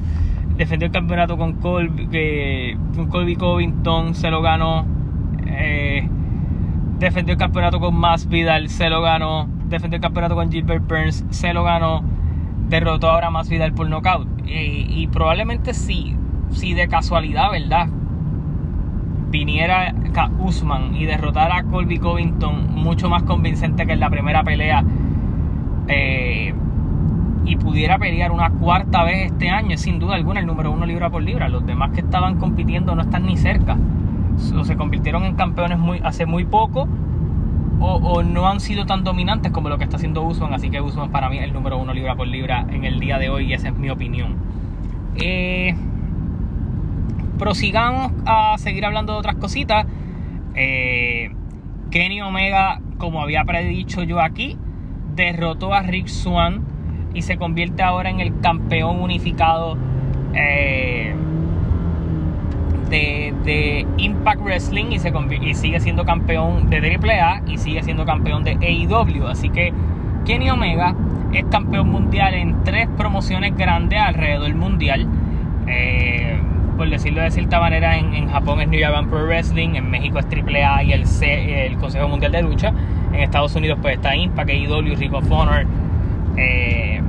defendió 0.55 0.85
el 0.85 0.93
campeonato 0.93 1.37
con 1.37 1.53
Colby, 1.53 2.07
eh, 2.13 2.77
con 2.95 3.09
Colby 3.09 3.35
Covington, 3.35 4.15
se 4.15 4.31
lo 4.31 4.41
ganó. 4.41 4.85
Eh, 5.45 6.07
defendió 6.99 7.33
el 7.33 7.39
campeonato 7.39 7.79
con 7.79 7.95
Más 7.95 8.27
Vidal, 8.27 8.69
se 8.69 8.89
lo 8.89 9.01
ganó. 9.01 9.47
Defendió 9.67 9.97
el 9.97 10.01
campeonato 10.01 10.35
con 10.35 10.51
Gilbert 10.51 10.87
Burns, 10.87 11.25
se 11.29 11.53
lo 11.53 11.63
ganó. 11.63 12.03
Derrotó 12.67 13.09
ahora 13.09 13.29
Más 13.29 13.49
Vidal 13.49 13.73
por 13.73 13.89
knockout. 13.89 14.27
Y, 14.45 15.07
probablemente 15.07 15.73
sí, 15.73 16.15
sí 16.51 16.73
de 16.73 16.87
casualidad, 16.87 17.51
¿verdad? 17.51 17.87
viniera 19.31 19.93
Usman 20.39 20.95
y 20.95 21.05
derrotara 21.05 21.57
a 21.57 21.63
Colby 21.63 21.99
Covington 21.99 22.73
mucho 22.73 23.11
más 23.11 23.21
convincente 23.21 23.85
que 23.85 23.93
en 23.93 23.99
la 23.99 24.09
primera 24.09 24.43
pelea 24.43 24.83
eh, 25.87 26.51
y 27.45 27.55
pudiera 27.57 27.99
pelear 27.99 28.31
una 28.31 28.49
cuarta 28.49 29.03
vez 29.03 29.31
este 29.31 29.51
año, 29.51 29.77
sin 29.77 29.99
duda 29.99 30.15
alguna 30.15 30.39
el 30.39 30.47
número 30.47 30.71
uno 30.71 30.87
libra 30.87 31.11
por 31.11 31.21
libra. 31.21 31.47
Los 31.47 31.63
demás 31.63 31.91
que 31.91 32.01
estaban 32.01 32.39
compitiendo 32.39 32.95
no 32.95 33.03
están 33.03 33.27
ni 33.27 33.37
cerca. 33.37 33.77
O 34.55 34.63
se 34.63 34.75
convirtieron 34.75 35.25
en 35.25 35.35
campeones 35.35 35.77
muy, 35.77 35.99
hace 36.03 36.25
muy 36.25 36.45
poco 36.45 36.87
o, 37.81 38.23
no 38.23 38.47
han 38.47 38.59
sido 38.59 38.85
tan 38.85 39.03
dominantes 39.03 39.51
como 39.51 39.69
lo 39.69 39.77
que 39.77 39.85
está 39.85 39.97
haciendo 39.97 40.23
Usman. 40.23 40.53
Así 40.53 40.69
que 40.69 40.81
Usman 40.81 41.11
para 41.11 41.29
mí 41.29 41.37
es 41.37 41.43
el 41.43 41.53
número 41.53 41.77
uno 41.77 41.93
libra 41.93 42.15
por 42.15 42.27
libra 42.27 42.65
en 42.69 42.83
el 42.83 42.99
día 42.99 43.17
de 43.17 43.29
hoy 43.29 43.45
y 43.45 43.53
esa 43.53 43.69
es 43.69 43.75
mi 43.75 43.89
opinión. 43.89 44.35
Eh, 45.15 45.75
prosigamos 47.37 48.11
a 48.25 48.57
seguir 48.57 48.85
hablando 48.85 49.13
de 49.13 49.19
otras 49.19 49.35
cositas. 49.35 49.85
Eh, 50.55 51.31
Kenny 51.91 52.21
Omega, 52.21 52.81
como 52.97 53.21
había 53.21 53.43
predicho 53.45 54.03
yo 54.03 54.19
aquí, 54.19 54.57
derrotó 55.15 55.73
a 55.73 55.81
Rick 55.81 56.07
Swan 56.07 56.63
y 57.13 57.21
se 57.23 57.37
convierte 57.37 57.81
ahora 57.81 58.09
en 58.09 58.19
el 58.19 58.39
campeón 58.41 59.01
unificado 59.01 59.77
eh, 60.33 61.15
de, 62.89 63.85
Impact 63.97 64.41
Wrestling 64.41 64.85
y, 64.91 64.99
se, 64.99 65.11
sigue 65.53 65.79
siendo 65.79 66.05
campeón 66.05 66.69
de 66.69 66.77
AAA 66.77 67.43
y 67.47 67.57
sigue 67.57 67.83
siendo 67.83 68.05
campeón 68.05 68.43
de 68.43 68.51
AEW. 68.51 69.27
Así 69.27 69.49
que 69.49 69.73
Kenny 70.25 70.49
Omega 70.49 70.95
es 71.33 71.45
campeón 71.45 71.89
mundial 71.89 72.33
en 72.33 72.63
tres 72.63 72.87
promociones 72.97 73.55
grandes 73.55 73.99
alrededor 73.99 74.43
del 74.43 74.55
mundial. 74.55 75.07
Eh, 75.67 76.39
por 76.77 76.89
decirlo 76.89 77.21
de 77.21 77.29
cierta 77.29 77.59
manera, 77.59 77.97
en, 77.97 78.29
Japón 78.29 78.61
es 78.61 78.69
New 78.69 78.79
Japan 78.81 79.09
Pro 79.09 79.25
Wrestling, 79.25 79.75
en 79.75 79.91
México 79.91 80.19
es 80.19 80.25
AAA 80.25 80.83
y 80.83 80.93
el, 80.93 81.03
el 81.21 81.77
Consejo 81.77 82.07
Mundial 82.07 82.31
de 82.31 82.41
Lucha, 82.41 82.73
en 83.11 83.19
Estados 83.19 83.53
Unidos 83.55 83.79
pues 83.81 83.95
está 83.95 84.15
Impact, 84.15 84.49
AEW, 84.49 84.95
Ring 84.95 85.13
of 85.13 85.25
eh, 86.37 87.01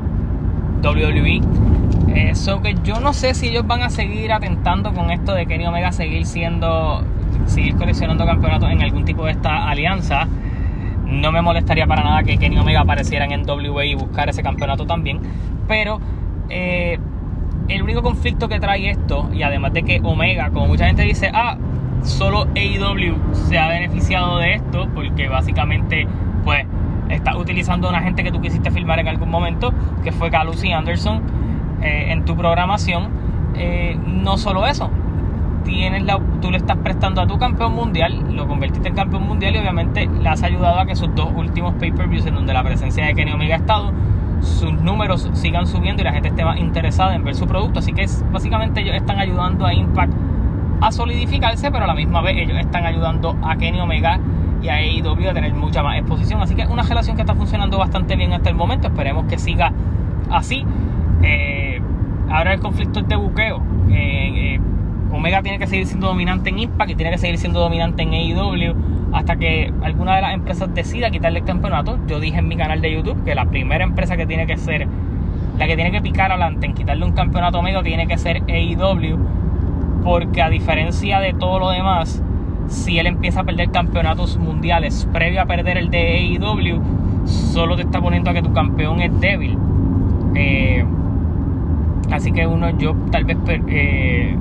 WWE. 0.83 1.70
Eso 2.15 2.61
que 2.61 2.75
yo 2.83 3.01
no 3.01 3.13
sé 3.13 3.35
si 3.35 3.49
ellos 3.49 3.67
van 3.67 3.83
a 3.83 3.91
seguir 3.91 4.33
atentando 4.33 4.93
con 4.93 5.11
esto 5.11 5.33
de 5.33 5.47
Kenny 5.47 5.67
Omega 5.67 5.93
seguir 5.93 6.27
siendo, 6.27 7.05
seguir 7.47 7.77
coleccionando 7.77 8.27
campeonatos 8.27 8.71
en 8.71 8.83
algún 8.83 9.05
tipo 9.05 9.25
de 9.25 9.33
esta 9.33 9.69
alianza. 9.69 10.27
No 11.07 11.33
me 11.33 11.43
molestaría 11.43 11.87
para 11.87 12.03
nada 12.03 12.23
que 12.23 12.39
Kenny 12.39 12.59
Omega 12.59 12.81
apareciera 12.81 13.27
en 13.27 13.43
NWA 13.43 13.85
y 13.85 13.95
buscar 13.95 14.29
ese 14.29 14.43
campeonato 14.43 14.87
también. 14.87 15.21
Pero 15.69 16.01
eh, 16.49 16.99
el 17.69 17.83
único 17.83 18.03
conflicto 18.03 18.49
que 18.49 18.59
trae 18.59 18.91
esto, 18.91 19.29
y 19.33 19.43
además 19.43 19.73
de 19.73 19.85
que 19.85 20.01
Omega, 20.03 20.51
como 20.51 20.67
mucha 20.67 20.87
gente 20.87 21.03
dice, 21.03 21.31
ah, 21.33 21.57
solo 22.03 22.49
AEW 22.57 23.17
se 23.33 23.59
ha 23.59 23.69
beneficiado 23.69 24.39
de 24.39 24.55
esto, 24.55 24.89
porque 24.95 25.29
básicamente, 25.29 26.07
pues, 26.45 26.67
está 27.09 27.37
utilizando 27.37 27.89
a 27.89 27.91
una 27.91 28.03
gente 28.03 28.23
que 28.25 28.33
tú 28.33 28.41
quisiste 28.41 28.71
filmar 28.71 28.99
en 28.99 29.09
algún 29.09 29.31
momento, 29.31 29.73
que 30.03 30.13
fue 30.13 30.31
Lucy 30.45 30.73
Anderson, 30.73 31.23
eh, 31.83 32.13
en 32.13 32.25
tu 32.25 32.37
programación. 32.37 33.09
Eh, 33.55 33.99
no 34.07 34.39
solo 34.39 34.67
eso, 34.67 34.91
tienes 35.65 36.03
la, 36.05 36.21
tú 36.41 36.51
le 36.51 36.57
estás 36.57 36.77
prestando 36.79 37.21
a 37.21 37.27
tu 37.27 37.39
campeón 37.39 37.75
mundial, 37.75 38.35
lo 38.35 38.47
convertiste 38.47 38.89
en 38.89 38.95
campeón 38.95 39.27
mundial 39.27 39.55
y 39.55 39.59
obviamente 39.59 40.07
le 40.07 40.29
has 40.29 40.43
ayudado 40.43 40.79
a 40.79 40.87
que 40.87 40.95
sus 40.95 41.15
dos 41.15 41.31
últimos 41.35 41.75
pay-per-views 41.75 42.27
en 42.27 42.35
donde 42.35 42.53
la 42.53 42.63
presencia 42.63 43.05
de 43.05 43.15
Kenny 43.15 43.33
Omega 43.33 43.57
ha 43.57 43.59
estado 43.59 43.93
sus 44.41 44.73
números 44.73 45.29
sigan 45.35 45.67
subiendo 45.67 46.03
y 46.03 46.05
la 46.05 46.13
gente 46.13 46.29
esté 46.29 46.45
más 46.45 46.59
interesada 46.59 47.15
en 47.15 47.25
ver 47.25 47.35
su 47.35 47.47
producto. 47.47 47.81
Así 47.81 47.93
que 47.93 48.03
es, 48.03 48.25
básicamente 48.33 48.81
ellos 48.81 48.97
están 48.97 49.19
ayudando 49.19 49.67
a 49.67 49.75
Impact 49.75 50.13
a 50.81 50.93
solidificarse, 50.93 51.71
pero 51.71 51.85
a 51.85 51.87
la 51.87 51.95
misma 51.95 52.23
vez 52.23 52.37
ellos 52.39 52.59
están 52.59 52.87
ayudando 52.87 53.37
a 53.43 53.57
Kenny 53.57 53.81
Omega 53.81 54.19
y 54.63 54.69
a 54.69 54.75
AEW 54.75 55.29
a 55.29 55.35
tener 55.35 55.53
mucha 55.55 55.83
más 55.83 55.99
exposición. 55.99 56.41
Así 56.41 56.55
que 56.55 56.63
es 56.63 56.69
una 56.69 56.83
relación 56.83 57.17
que 57.17 57.23
está 57.23 57.35
funcionando 57.35 57.79
bastante 57.79 58.17
bien 58.17 58.33
hasta 58.33 58.49
el 58.49 58.57
momento. 58.57 58.89
Esperemos 58.89 59.27
que 59.27 59.39
siga 59.39 59.73
así. 60.31 60.65
Eh, 61.23 61.60
ahora 62.31 62.55
el 62.55 62.61
conflicto 62.61 63.01
es 63.01 63.09
de 63.09 63.17
buqueo. 63.17 63.63
Eh, 63.91 64.55
eh, 64.55 64.61
Omega 65.13 65.43
tiene 65.43 65.59
que 65.59 65.67
seguir 65.67 65.87
siendo 65.87 66.07
dominante 66.07 66.51
en 66.51 66.61
Impact 66.61 66.91
y 66.91 66.95
tiene 66.95 67.11
que 67.11 67.19
seguir 67.19 67.39
siendo 67.39 67.61
dominante 67.61 68.03
en 68.03 68.13
AEW 68.13 68.75
hasta 69.13 69.37
que 69.37 69.73
alguna 69.83 70.15
de 70.15 70.23
las 70.23 70.35
empresas 70.35 70.73
decida 70.73 71.11
quitarle 71.11 71.41
el 71.41 71.45
campeonato. 71.45 71.99
Yo 72.07 72.21
dije 72.21 72.39
en 72.39 72.49
mi 72.49 72.57
canal 72.57 72.81
de 72.81 72.93
YouTube 72.93 73.25
que 73.25 73.35
la 73.35 73.47
primera 73.47 73.85
empresa 73.85 74.17
que 74.17 74.27
tiene 74.27 74.47
que 74.47 74.57
ser, 74.57 74.87
la 75.59 75.67
que 75.67 75.75
tiene 75.75 75.91
que 75.91 76.01
picar 76.01 76.31
adelante 76.31 76.67
en 76.67 76.75
quitarle 76.75 77.05
un 77.05 77.13
campeonato 77.13 77.61
medio 77.61 77.83
tiene 77.83 78.07
que 78.07 78.17
ser 78.19 78.43
AEW, 78.49 79.19
porque 80.05 80.43
a 80.43 80.49
diferencia 80.49 81.19
de 81.21 81.33
todo 81.33 81.59
lo 81.59 81.71
demás, 81.71 82.23
si 82.69 82.99
él 82.99 83.07
empieza 83.07 83.41
a 83.41 83.45
perder 83.45 83.71
campeonatos 83.71 84.37
mundiales 84.37 85.09
previo 85.13 85.43
a 85.43 85.47
perder 85.47 85.77
el 85.77 85.91
de 85.91 86.39
AEW, 86.39 86.81
solo 87.25 87.75
te 87.75 87.83
está 87.83 88.01
poniendo 88.01 88.31
a 88.31 88.35
que 88.35 88.43
tu 88.43 88.53
campeón 88.53 89.01
es 89.01 89.21
débil. 89.21 89.59
Eh, 90.37 90.85
así 92.11 92.33
que 92.33 92.47
uno, 92.47 92.71
yo 92.79 92.95
tal 93.11 93.25
vez 93.25 93.37
eh, 93.69 94.37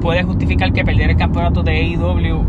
puede 0.00 0.22
justificar 0.22 0.72
que 0.72 0.84
perder 0.84 1.10
el 1.10 1.16
campeonato 1.16 1.62
de 1.62 1.72
AEW 1.72 2.44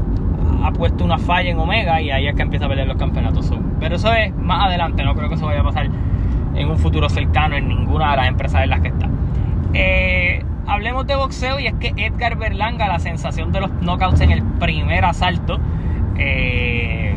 ha 0.63 0.71
puesto 0.71 1.03
una 1.05 1.17
falla 1.17 1.49
en 1.49 1.59
Omega 1.59 2.01
y 2.01 2.11
ahí 2.11 2.27
es 2.27 2.35
que 2.35 2.41
empieza 2.41 2.65
a 2.65 2.69
perder 2.69 2.87
los 2.87 2.97
campeonatos. 2.97 3.51
Pero 3.79 3.95
eso 3.95 4.13
es 4.13 4.35
más 4.35 4.65
adelante, 4.65 5.03
no 5.03 5.15
creo 5.15 5.29
que 5.29 5.35
eso 5.35 5.45
vaya 5.45 5.61
a 5.61 5.63
pasar 5.63 5.89
en 6.55 6.69
un 6.69 6.77
futuro 6.77 7.09
cercano 7.09 7.55
en 7.55 7.67
ninguna 7.67 8.11
de 8.11 8.17
las 8.17 8.27
empresas 8.27 8.63
en 8.63 8.69
las 8.69 8.81
que 8.81 8.87
está. 8.89 9.09
Eh, 9.73 10.43
hablemos 10.65 11.05
de 11.07 11.15
boxeo 11.15 11.59
y 11.59 11.67
es 11.67 11.73
que 11.75 11.93
Edgar 11.95 12.37
Berlanga, 12.37 12.87
la 12.87 12.99
sensación 12.99 13.51
de 13.51 13.61
los 13.61 13.71
knockouts 13.81 14.21
en 14.21 14.31
el 14.31 14.43
primer 14.43 15.05
asalto, 15.05 15.59
eh, 16.17 17.15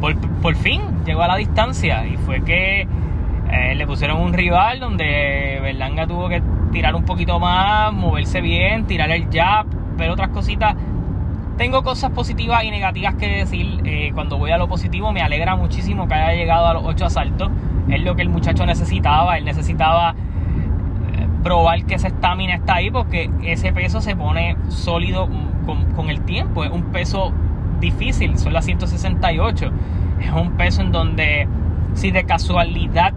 por, 0.00 0.54
fin 0.56 0.80
llegó 1.04 1.22
a 1.22 1.28
la 1.28 1.36
distancia 1.36 2.06
y 2.06 2.16
fue 2.16 2.42
que 2.42 2.86
eh, 3.52 3.74
le 3.74 3.86
pusieron 3.86 4.20
un 4.20 4.32
rival 4.32 4.78
donde 4.78 5.58
Berlanga 5.60 6.06
tuvo 6.06 6.28
que 6.28 6.42
tirar 6.70 6.94
un 6.94 7.04
poquito 7.04 7.40
más, 7.40 7.92
moverse 7.92 8.40
bien, 8.40 8.86
tirar 8.86 9.10
el 9.10 9.28
jab, 9.30 9.66
ver 9.96 10.10
otras 10.10 10.28
cositas. 10.28 10.76
Tengo 11.56 11.82
cosas 11.82 12.12
positivas 12.12 12.62
y 12.64 12.70
negativas 12.70 13.16
que 13.16 13.26
decir. 13.26 13.80
Eh, 13.84 14.12
cuando 14.14 14.38
voy 14.38 14.50
a 14.52 14.56
lo 14.56 14.68
positivo, 14.68 15.12
me 15.12 15.20
alegra 15.20 15.56
muchísimo 15.56 16.06
que 16.06 16.14
haya 16.14 16.32
llegado 16.32 16.66
a 16.68 16.74
los 16.74 16.84
ocho 16.84 17.06
asaltos. 17.06 17.50
Es 17.88 18.02
lo 18.02 18.14
que 18.14 18.22
el 18.22 18.28
muchacho 18.28 18.64
necesitaba. 18.64 19.36
Él 19.36 19.44
necesitaba 19.44 20.10
eh, 20.12 21.26
probar 21.42 21.84
que 21.84 21.96
esa 21.96 22.06
estamina 22.06 22.54
está 22.54 22.76
ahí 22.76 22.90
porque 22.90 23.30
ese 23.42 23.72
peso 23.72 24.00
se 24.00 24.14
pone 24.14 24.56
sólido 24.68 25.28
con, 25.66 25.92
con, 25.92 26.08
el 26.08 26.22
tiempo. 26.22 26.64
Es 26.64 26.70
un 26.70 26.84
peso 26.92 27.32
difícil, 27.80 28.38
son 28.38 28.52
las 28.52 28.64
168. 28.64 29.70
Es 30.20 30.32
un 30.32 30.52
peso 30.52 30.82
en 30.82 30.92
donde 30.92 31.48
si 31.94 32.10
de 32.10 32.24
casualidad 32.24 33.12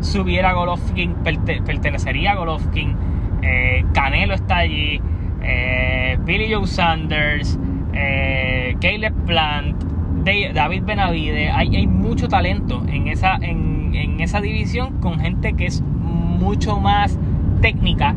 subiera 0.00 0.52
Golovkin, 0.52 1.14
pertenecería 1.24 2.32
a 2.32 2.34
Golovkin. 2.36 2.94
Eh, 3.42 3.84
Canelo 3.92 4.34
está 4.34 4.58
allí. 4.58 5.00
Eh, 5.42 6.18
Billy 6.24 6.52
Joe 6.52 6.66
Sanders. 6.66 7.58
Eh, 7.92 8.76
Caleb 8.80 9.14
Plant. 9.26 9.82
David 10.24 10.82
Benavide. 10.84 11.50
Hay, 11.50 11.76
hay 11.76 11.86
mucho 11.86 12.26
talento 12.26 12.82
en 12.88 13.06
esa, 13.06 13.36
en, 13.36 14.20
esa 14.20 14.40
división 14.40 14.98
con 15.00 15.20
gente 15.20 15.52
que 15.52 15.66
es 15.66 15.82
mucho 15.82 16.80
más 16.80 17.18
técnica 17.60 18.14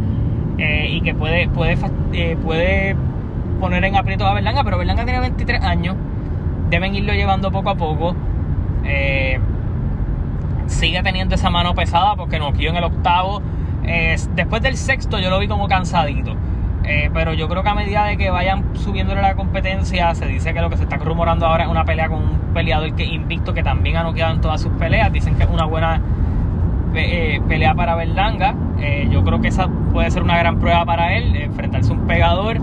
y 0.57 1.01
que 1.01 1.13
puede, 1.13 1.47
puede, 1.49 1.77
puede 2.37 2.95
poner 3.59 3.83
en 3.85 3.95
aprieto 3.95 4.25
a 4.25 4.33
Berlanga, 4.33 4.63
pero 4.63 4.77
Berlanga 4.77 5.05
tiene 5.05 5.19
23 5.19 5.63
años, 5.63 5.95
deben 6.69 6.95
irlo 6.95 7.13
llevando 7.13 7.51
poco 7.51 7.69
a 7.69 7.75
poco 7.75 8.15
sigue 10.69 11.03
teniendo 11.03 11.35
esa 11.35 11.49
mano 11.49 11.75
pesada 11.75 12.15
porque 12.15 12.39
noqueó 12.39 12.69
en 12.69 12.77
el 12.77 12.83
octavo. 12.85 13.41
después 14.35 14.61
del 14.61 14.77
sexto 14.77 15.19
yo 15.19 15.29
lo 15.29 15.39
vi 15.39 15.47
como 15.47 15.67
cansadito. 15.67 16.35
Eh, 16.91 17.11
pero 17.13 17.33
yo 17.33 17.47
creo 17.47 17.61
que 17.61 17.69
a 17.69 17.75
medida 17.75 18.05
de 18.05 18.17
que 18.17 18.31
vayan 18.31 18.75
subiéndole 18.75 19.21
la 19.21 19.35
competencia, 19.35 20.15
se 20.15 20.25
dice 20.25 20.55
que 20.55 20.61
lo 20.61 20.71
que 20.71 20.77
se 20.77 20.83
está 20.83 20.97
rumorando 20.97 21.45
ahora 21.45 21.65
es 21.65 21.69
una 21.69 21.85
pelea 21.85 22.09
con 22.09 22.17
un 22.19 22.39
peleador 22.53 22.95
que 22.95 23.05
invicto 23.05 23.53
que 23.53 23.61
también 23.61 23.97
ha 23.97 24.01
noqueado 24.03 24.33
en 24.33 24.41
todas 24.41 24.59
sus 24.61 24.71
peleas. 24.73 25.11
Dicen 25.11 25.35
que 25.35 25.43
es 25.43 25.49
una 25.49 25.65
buena 25.65 26.01
eh, 26.95 27.41
pelea 27.47 27.75
para 27.75 27.93
Berlanga. 27.93 28.55
Eh, 28.79 29.07
yo 29.11 29.23
creo 29.23 29.39
que 29.39 29.49
esa 29.49 29.67
puede 29.67 30.09
ser 30.09 30.23
una 30.23 30.39
gran 30.39 30.59
prueba 30.59 30.83
para 30.83 31.15
él, 31.15 31.35
enfrentarse 31.35 31.91
a 31.91 31.95
un 31.95 32.07
pegador. 32.07 32.57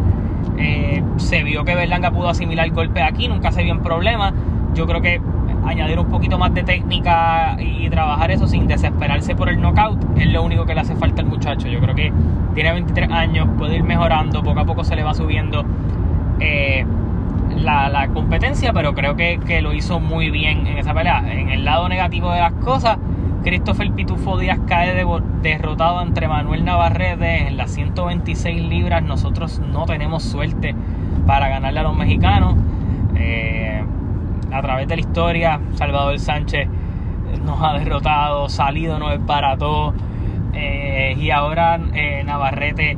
se 1.19 1.45
vio 1.45 1.65
que 1.65 1.77
Berlanga 1.77 2.11
pudo 2.11 2.29
asimilar 2.29 2.67
el 2.67 2.73
golpe 2.73 3.03
aquí, 3.03 3.29
nunca 3.29 3.53
se 3.53 3.63
vio 3.63 3.75
en 3.75 3.81
problema. 3.81 4.33
Yo 4.75 4.87
creo 4.89 5.01
que 5.01 5.21
añadir 5.67 5.99
un 5.99 6.07
poquito 6.07 6.39
más 6.39 6.55
de 6.55 6.63
técnica 6.63 7.57
y 7.59 7.89
trabajar 7.91 8.31
eso 8.31 8.47
sin 8.47 8.67
desesperarse 8.67 9.35
por 9.35 9.49
el 9.49 9.61
knockout 9.61 9.99
es 10.17 10.29
lo 10.29 10.43
único 10.43 10.65
que 10.65 10.75
le 10.75 10.81
hace 10.81 10.97
falta 10.97 11.23
al 11.23 11.29
muchacho. 11.29 11.69
Yo 11.69 11.81
creo 11.81 11.95
que 11.95 12.13
tiene 12.55 12.73
23 12.73 13.11
años, 13.11 13.49
puede 13.59 13.77
ir 13.77 13.83
mejorando, 13.83 14.43
poco 14.43 14.61
a 14.61 14.65
poco 14.65 14.85
se 14.85 14.97
le 14.97 15.03
va 15.03 15.15
subiendo 15.15 15.65
eh, 16.41 16.85
la, 17.57 18.09
competencia, 18.13 18.73
pero 18.73 18.95
creo 18.95 19.17
que, 19.17 19.61
lo 19.63 19.73
hizo 19.73 20.01
muy 20.01 20.31
bien 20.31 20.67
en 20.67 20.79
esa 20.79 20.95
pelea. 20.95 21.25
En 21.31 21.51
el 21.51 21.65
lado 21.65 21.89
negativo 21.89 22.33
de 22.33 22.41
las 22.41 22.53
cosas, 22.53 22.99
Christopher 23.43 23.93
Pitufo 23.93 24.39
Díaz 24.39 24.59
cae 24.67 25.05
derrotado 25.43 26.03
entre 26.03 26.29
Manuel 26.29 26.65
Navarrete 26.65 27.49
en 27.49 27.57
las 27.57 27.71
126 27.73 28.63
libras. 28.63 29.03
Nosotros 29.03 29.61
no 29.61 29.85
tenemos 29.87 30.23
suerte 30.23 30.75
para 31.27 31.49
ganarle 31.49 31.81
a 31.81 31.83
los 31.83 31.97
mexicanos. 31.97 32.57
Eh, 33.17 33.83
a 34.53 34.63
través 34.63 34.89
de 34.89 34.97
la 34.97 35.01
historia, 35.01 35.61
Salvador 35.75 36.19
Sánchez 36.19 36.69
nos 37.45 37.61
ha 37.63 37.79
derrotado, 37.79 38.49
salido 38.49 38.99
nos 38.99 39.11
desbarató 39.11 39.95
eh, 40.55 41.17
y 41.19 41.31
ahora 41.31 41.79
eh, 41.95 42.23
Navarrete 42.25 42.97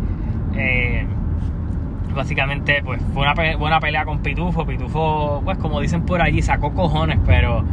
básicamente 2.15 2.83
pues 2.85 3.01
fue 3.15 3.23
una 3.23 3.57
buena 3.57 3.79
pelea 3.81 4.05
con 4.05 4.19
Pitufo. 4.19 4.67
Pitufo, 4.67 5.41
pues 5.45 5.57
como 5.59 5.81
dicen 5.81 6.03
por 6.03 6.21
allí, 6.21 6.43
sacó 6.43 6.75
cojones, 6.75 7.19
pero 7.25 7.65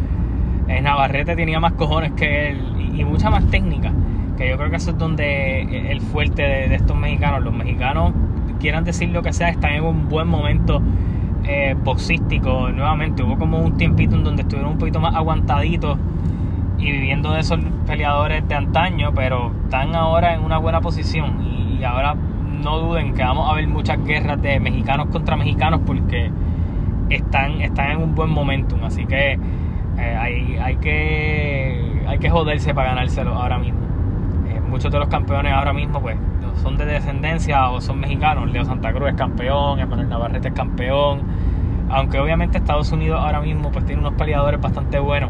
Navarrete 0.68 1.36
tenía 1.36 1.60
más 1.60 1.74
cojones 1.74 2.12
que 2.12 2.52
él 2.52 2.92
y, 2.96 3.04
mucha 3.04 3.30
más 3.30 3.50
técnica. 3.50 3.92
Que 4.38 4.50
yo 4.50 4.58
creo 4.58 4.70
que 4.70 4.76
eso 4.76 4.92
es 4.92 4.98
donde 4.98 5.92
el 5.92 6.02
fuerte 6.02 6.42
de 6.42 6.76
estos 6.76 6.96
mexicanos. 6.96 7.44
Los 7.44 7.54
mexicanos 7.54 8.14
quieran 8.60 8.84
decir 8.84 9.10
lo 9.10 9.22
que 9.22 9.34
sea, 9.34 9.50
están 9.50 9.72
en 9.74 9.84
un 9.84 10.10
buen 10.10 10.28
momento 10.28 10.82
eh, 11.48 11.76
boxístico. 11.84 12.70
Nuevamente, 12.70 13.24
hubo 13.24 13.38
como 13.38 13.60
un 13.60 13.78
tiempito 13.78 14.16
en 14.16 14.24
donde 14.24 14.42
estuvieron 14.44 14.74
un 14.74 14.78
poquito 14.78 15.00
más 15.00 15.16
aguantaditos 15.16 15.98
y 16.78 16.92
viviendo 16.92 17.32
de 17.32 17.40
esos 17.40 17.60
peleadores 17.86 18.48
de 18.48 18.56
antaño, 18.56 19.12
pero 19.14 19.52
están 19.64 19.96
ahora 19.96 20.34
en 20.34 20.44
una 20.44 20.58
buena 20.58 20.82
posición. 20.82 21.42
Y, 21.42 21.84
ahora 21.84 22.16
no 22.64 22.80
duden 22.80 23.14
que 23.14 23.22
vamos 23.22 23.52
a 23.52 23.54
ver 23.54 23.68
muchas 23.68 24.04
guerras 24.04 24.42
de 24.42 24.60
mexicanos 24.60 25.08
contra 25.08 25.36
mexicanos 25.36 25.82
porque 25.86 26.32
están, 27.10 27.62
están 27.62 27.92
en 27.92 27.98
un 28.02 28.16
buen 28.16 28.32
momentum. 28.32 28.84
Así 28.84 29.06
que 29.06 29.34
eh, 29.34 30.18
hay, 30.20 30.58
hay, 30.58 30.76
que 30.78 32.04
hay 32.08 32.18
que 32.18 32.30
joderse 32.30 32.74
para 32.74 32.90
ganárselo 32.90 33.36
ahora 33.36 33.60
mismo. 33.60 33.82
Eh, 34.50 34.60
muchos 34.62 34.92
de 34.92 34.98
los 34.98 35.10
campeones 35.10 35.54
ahora 35.54 35.74
mismo, 35.74 36.02
pues 36.02 36.18
son 36.62 36.78
de 36.78 36.86
descendencia 36.86 37.70
o 37.70 37.82
son 37.82 38.00
mexicanos. 38.00 38.52
Leo 38.52 38.66
Santa 38.66 38.92
Cruz 38.94 39.10
es 39.10 39.16
campeón, 39.16 39.80
Emanuel 39.80 40.10
Navarrete 40.10 40.50
es 40.50 40.54
campeón. 40.54 41.22
Aunque 41.90 42.20
obviamente 42.20 42.58
Estados 42.58 42.92
Unidos 42.92 43.20
ahora 43.22 43.42
mismo 43.42 43.72
pues 43.72 43.86
tiene 43.86 44.02
unos 44.02 44.14
peleadores 44.14 44.60
bastante 44.60 45.00
buenos 45.00 45.30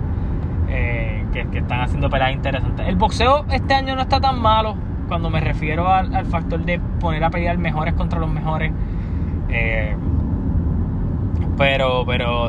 eh, 0.70 1.26
que, 1.34 1.58
están 1.58 1.82
haciendo 1.82 2.10
peleas 2.10 2.32
interesantes. 2.32 2.88
El 2.88 2.96
boxeo 2.96 3.46
este 3.50 3.74
año 3.74 3.96
no 3.96 4.02
está 4.02 4.20
tan 4.20 4.42
malo 4.42 4.76
cuando 5.08 5.30
me 5.30 5.40
refiero 5.40 5.90
al, 5.90 6.26
factor 6.26 6.64
de 6.64 6.80
poner 7.00 7.24
a 7.24 7.30
pelear 7.30 7.58
mejores 7.58 7.94
contra 7.94 8.20
los 8.20 8.30
mejores. 8.30 8.72
Eh, 9.50 9.96
pero 11.58 12.06
pero 12.06 12.48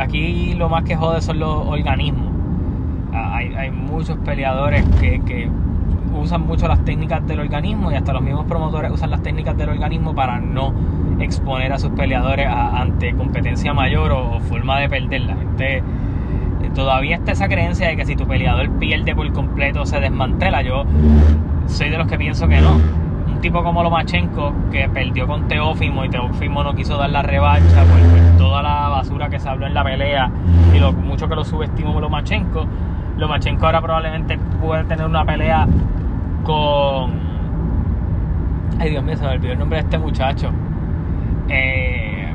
aquí 0.00 0.54
lo 0.54 0.68
más 0.68 0.84
que 0.84 0.96
jode 0.96 1.20
son 1.20 1.38
los 1.38 1.66
organismos. 1.66 2.32
Ah, 3.12 3.36
hay, 3.36 3.54
hay 3.54 3.70
muchos 3.70 4.16
peleadores 4.18 4.84
que, 4.98 5.20
que 5.20 5.50
usan 6.14 6.46
mucho 6.46 6.68
las 6.68 6.84
técnicas 6.84 7.26
del 7.26 7.40
organismo 7.40 7.90
y 7.90 7.94
hasta 7.94 8.12
los 8.12 8.22
mismos 8.22 8.44
promotores 8.46 8.90
usan 8.90 9.10
las 9.10 9.22
técnicas 9.22 9.56
del 9.56 9.70
organismo 9.70 10.14
para 10.14 10.38
no 10.38 10.72
exponer 11.20 11.72
a 11.72 11.78
sus 11.78 11.90
peleadores 11.92 12.46
ante 12.46 13.14
competencia 13.14 13.72
mayor 13.72 14.12
o, 14.12 14.40
forma 14.40 14.80
de 14.80 14.88
perder. 14.88 15.22
La 15.22 15.36
gente 15.36 15.76
eh, 15.78 15.82
todavía 16.74 17.16
está 17.16 17.32
esa 17.32 17.48
creencia 17.48 17.88
de 17.88 17.96
que 17.96 18.04
si 18.04 18.16
tu 18.16 18.26
peleador 18.26 18.70
pierde 18.78 19.14
por 19.14 19.30
completo 19.32 19.86
se 19.86 20.00
desmantela. 20.00 20.62
Yo 20.62 20.84
soy 21.66 21.90
de 21.90 21.98
los 21.98 22.06
que 22.06 22.18
pienso 22.18 22.48
que 22.48 22.60
no. 22.60 22.72
Un 23.26 23.40
tipo 23.40 23.62
como 23.62 23.82
Lomachenko 23.82 24.52
que 24.70 24.88
perdió 24.88 25.26
con 25.26 25.48
Teófimo 25.48 26.04
y 26.04 26.08
Teófimo 26.08 26.62
no 26.62 26.74
quiso 26.74 26.96
dar 26.96 27.10
la 27.10 27.22
revancha 27.22 27.84
por, 27.84 28.38
toda 28.38 28.62
la 28.62 28.88
basura 28.88 29.28
que 29.28 29.38
se 29.40 29.48
habló 29.48 29.66
en 29.66 29.74
la 29.74 29.84
pelea 29.84 30.30
y 30.74 30.78
lo 30.78 30.92
mucho 30.92 31.28
que 31.28 31.34
lo 31.34 31.44
subestimó 31.44 32.00
Lomachenko. 32.00 32.66
Lomachenko 33.16 33.66
ahora 33.66 33.80
probablemente 33.80 34.38
puede 34.60 34.84
tener 34.84 35.06
una 35.06 35.24
pelea 35.24 35.66
con. 36.42 37.20
Ay, 38.78 38.90
Dios 38.90 39.02
mío, 39.02 39.16
se 39.16 39.24
me 39.24 39.30
olvidó 39.30 39.52
el 39.52 39.58
nombre 39.58 39.78
de 39.78 39.84
este 39.84 39.98
muchacho. 39.98 40.50
Eh, 41.48 42.34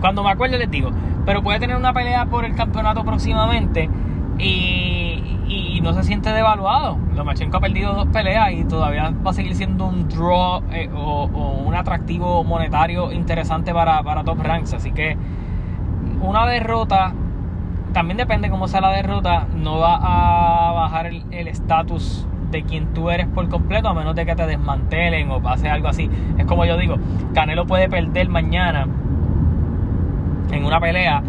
cuando 0.00 0.22
me 0.22 0.30
acuerdo 0.30 0.58
les 0.58 0.70
digo. 0.70 0.90
Pero 1.24 1.42
puede 1.42 1.60
tener 1.60 1.76
una 1.76 1.92
pelea 1.92 2.26
por 2.26 2.44
el 2.44 2.54
campeonato 2.54 3.04
próximamente 3.04 3.88
y, 4.38 5.80
no 5.82 5.92
se 5.94 6.04
siente 6.04 6.32
devaluado. 6.32 6.96
Lomachenko 7.14 7.56
ha 7.56 7.60
perdido 7.60 7.92
dos 7.92 8.06
peleas 8.06 8.52
y 8.52 8.64
todavía 8.64 9.10
va 9.10 9.32
a 9.32 9.34
seguir 9.34 9.56
siendo 9.56 9.86
un 9.86 10.08
draw 10.08 10.62
eh, 10.70 10.88
o, 10.94 11.24
un 11.66 11.74
atractivo 11.74 12.44
monetario 12.44 13.10
interesante 13.10 13.74
para, 13.74 14.00
para 14.04 14.22
Top 14.22 14.40
Ranks. 14.40 14.74
Así 14.74 14.92
que 14.92 15.16
una 16.20 16.46
derrota, 16.46 17.12
también 17.92 18.16
depende 18.16 18.48
cómo 18.48 18.68
sea 18.68 18.80
la 18.80 18.92
derrota, 18.92 19.48
no 19.56 19.78
va 19.78 19.96
a 19.96 20.72
bajar 20.72 21.06
el 21.06 21.48
estatus 21.48 22.28
de 22.52 22.62
quien 22.62 22.94
tú 22.94 23.10
eres 23.10 23.26
por 23.26 23.48
completo, 23.48 23.88
a 23.88 23.94
menos 23.94 24.14
de 24.14 24.24
que 24.24 24.36
te 24.36 24.46
desmantelen 24.46 25.30
o 25.30 25.42
pase 25.42 25.68
algo 25.68 25.88
así. 25.88 26.08
Es 26.38 26.46
como 26.46 26.64
yo 26.64 26.76
digo, 26.76 26.96
Canelo 27.34 27.66
puede 27.66 27.88
perder 27.88 28.28
mañana 28.28 28.86
en 30.52 30.64
una 30.64 30.78
pelea 30.78 31.22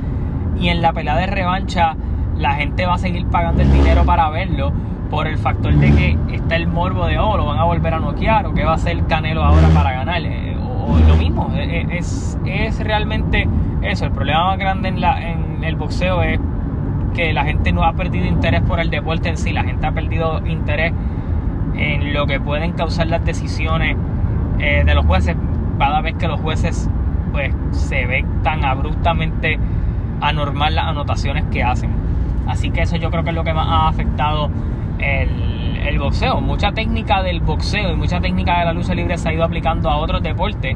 y 0.60 0.70
en 0.70 0.82
la 0.82 0.94
pelea 0.94 1.16
de 1.16 1.26
revancha 1.26 1.96
la 2.38 2.56
gente 2.56 2.86
va 2.86 2.96
a 2.96 2.98
seguir 2.98 3.26
pagando 3.28 3.62
el 3.62 3.72
dinero 3.72 4.06
para 4.06 4.30
verlo 4.30 4.72
por 5.10 5.28
el 5.28 5.38
factor 5.38 5.74
de 5.76 5.92
que 5.92 6.36
está 6.36 6.56
el 6.56 6.68
morbo 6.68 7.06
de, 7.06 7.20
oh, 7.20 7.38
lo 7.38 7.46
van 7.46 7.60
a 7.60 7.64
volver 7.64 7.94
a 7.94 8.00
noquear 8.00 8.46
o 8.48 8.54
qué 8.54 8.64
va 8.64 8.72
a 8.72 8.76
hacer 8.76 9.06
Canelo 9.06 9.44
ahora 9.44 9.68
para 9.70 9.92
ganar. 9.94 10.22
Eh, 10.24 10.58
o, 10.58 10.98
lo 11.08 11.16
mismo, 11.16 11.52
eh, 11.56 11.82
eh, 11.82 11.98
es, 11.98 12.38
es 12.46 12.80
realmente 12.80 13.48
eso. 13.82 14.06
El 14.06 14.12
problema 14.12 14.48
más 14.48 14.58
grande 14.58 14.90
en, 14.90 15.00
la, 15.00 15.22
en 15.22 15.64
el 15.64 15.76
boxeo 15.76 16.24
es 16.24 16.40
que 17.14 17.34
la 17.34 17.44
gente 17.44 17.72
no 17.72 17.84
ha 17.84 17.94
perdido 17.94 18.26
interés 18.26 18.62
por 18.62 18.80
el 18.80 18.90
deporte 18.90 19.30
en 19.30 19.38
sí, 19.38 19.54
la 19.54 19.64
gente 19.64 19.86
ha 19.86 19.92
perdido 19.92 20.46
interés 20.46 20.94
en 21.76 22.14
lo 22.14 22.26
que 22.28 22.40
pueden 22.40 22.74
causar 22.74 23.08
las 23.08 23.24
decisiones 23.26 23.96
eh, 24.60 24.84
de 24.86 24.96
los 24.96 25.06
jueces 25.06 25.36
cada 25.80 26.02
vez 26.02 26.16
que 26.16 26.28
los 26.28 26.40
jueces 26.40 26.90
pues 27.32 27.54
se 27.72 28.06
ven 28.06 28.44
tan 28.44 28.64
abruptamente 28.64 29.58
anormal 30.22 30.76
las 30.76 30.86
anotaciones 30.86 31.46
que 31.52 31.64
hacen. 31.64 31.90
Así 32.48 32.70
que 32.70 32.82
eso 32.82 32.96
yo 32.98 33.10
creo 33.10 33.24
que 33.24 33.32
es 33.32 33.36
lo 33.36 33.44
que 33.44 33.54
más 33.54 33.68
ha 33.68 33.88
afectado 33.88 34.50
el, 35.00 36.00
boxeo. 36.00 36.42
Mucha 36.42 36.72
técnica 36.72 37.22
del 37.22 37.40
boxeo 37.40 37.92
y 37.92 37.96
mucha 37.96 38.20
técnica 38.20 38.60
de 38.60 38.66
la 38.66 38.74
lucha 38.74 38.94
libre 38.94 39.18
se 39.18 39.30
ha 39.30 39.34
ido 39.34 39.44
aplicando 39.44 39.90
a 39.90 39.98
otros 39.98 40.22
deportes 40.22 40.76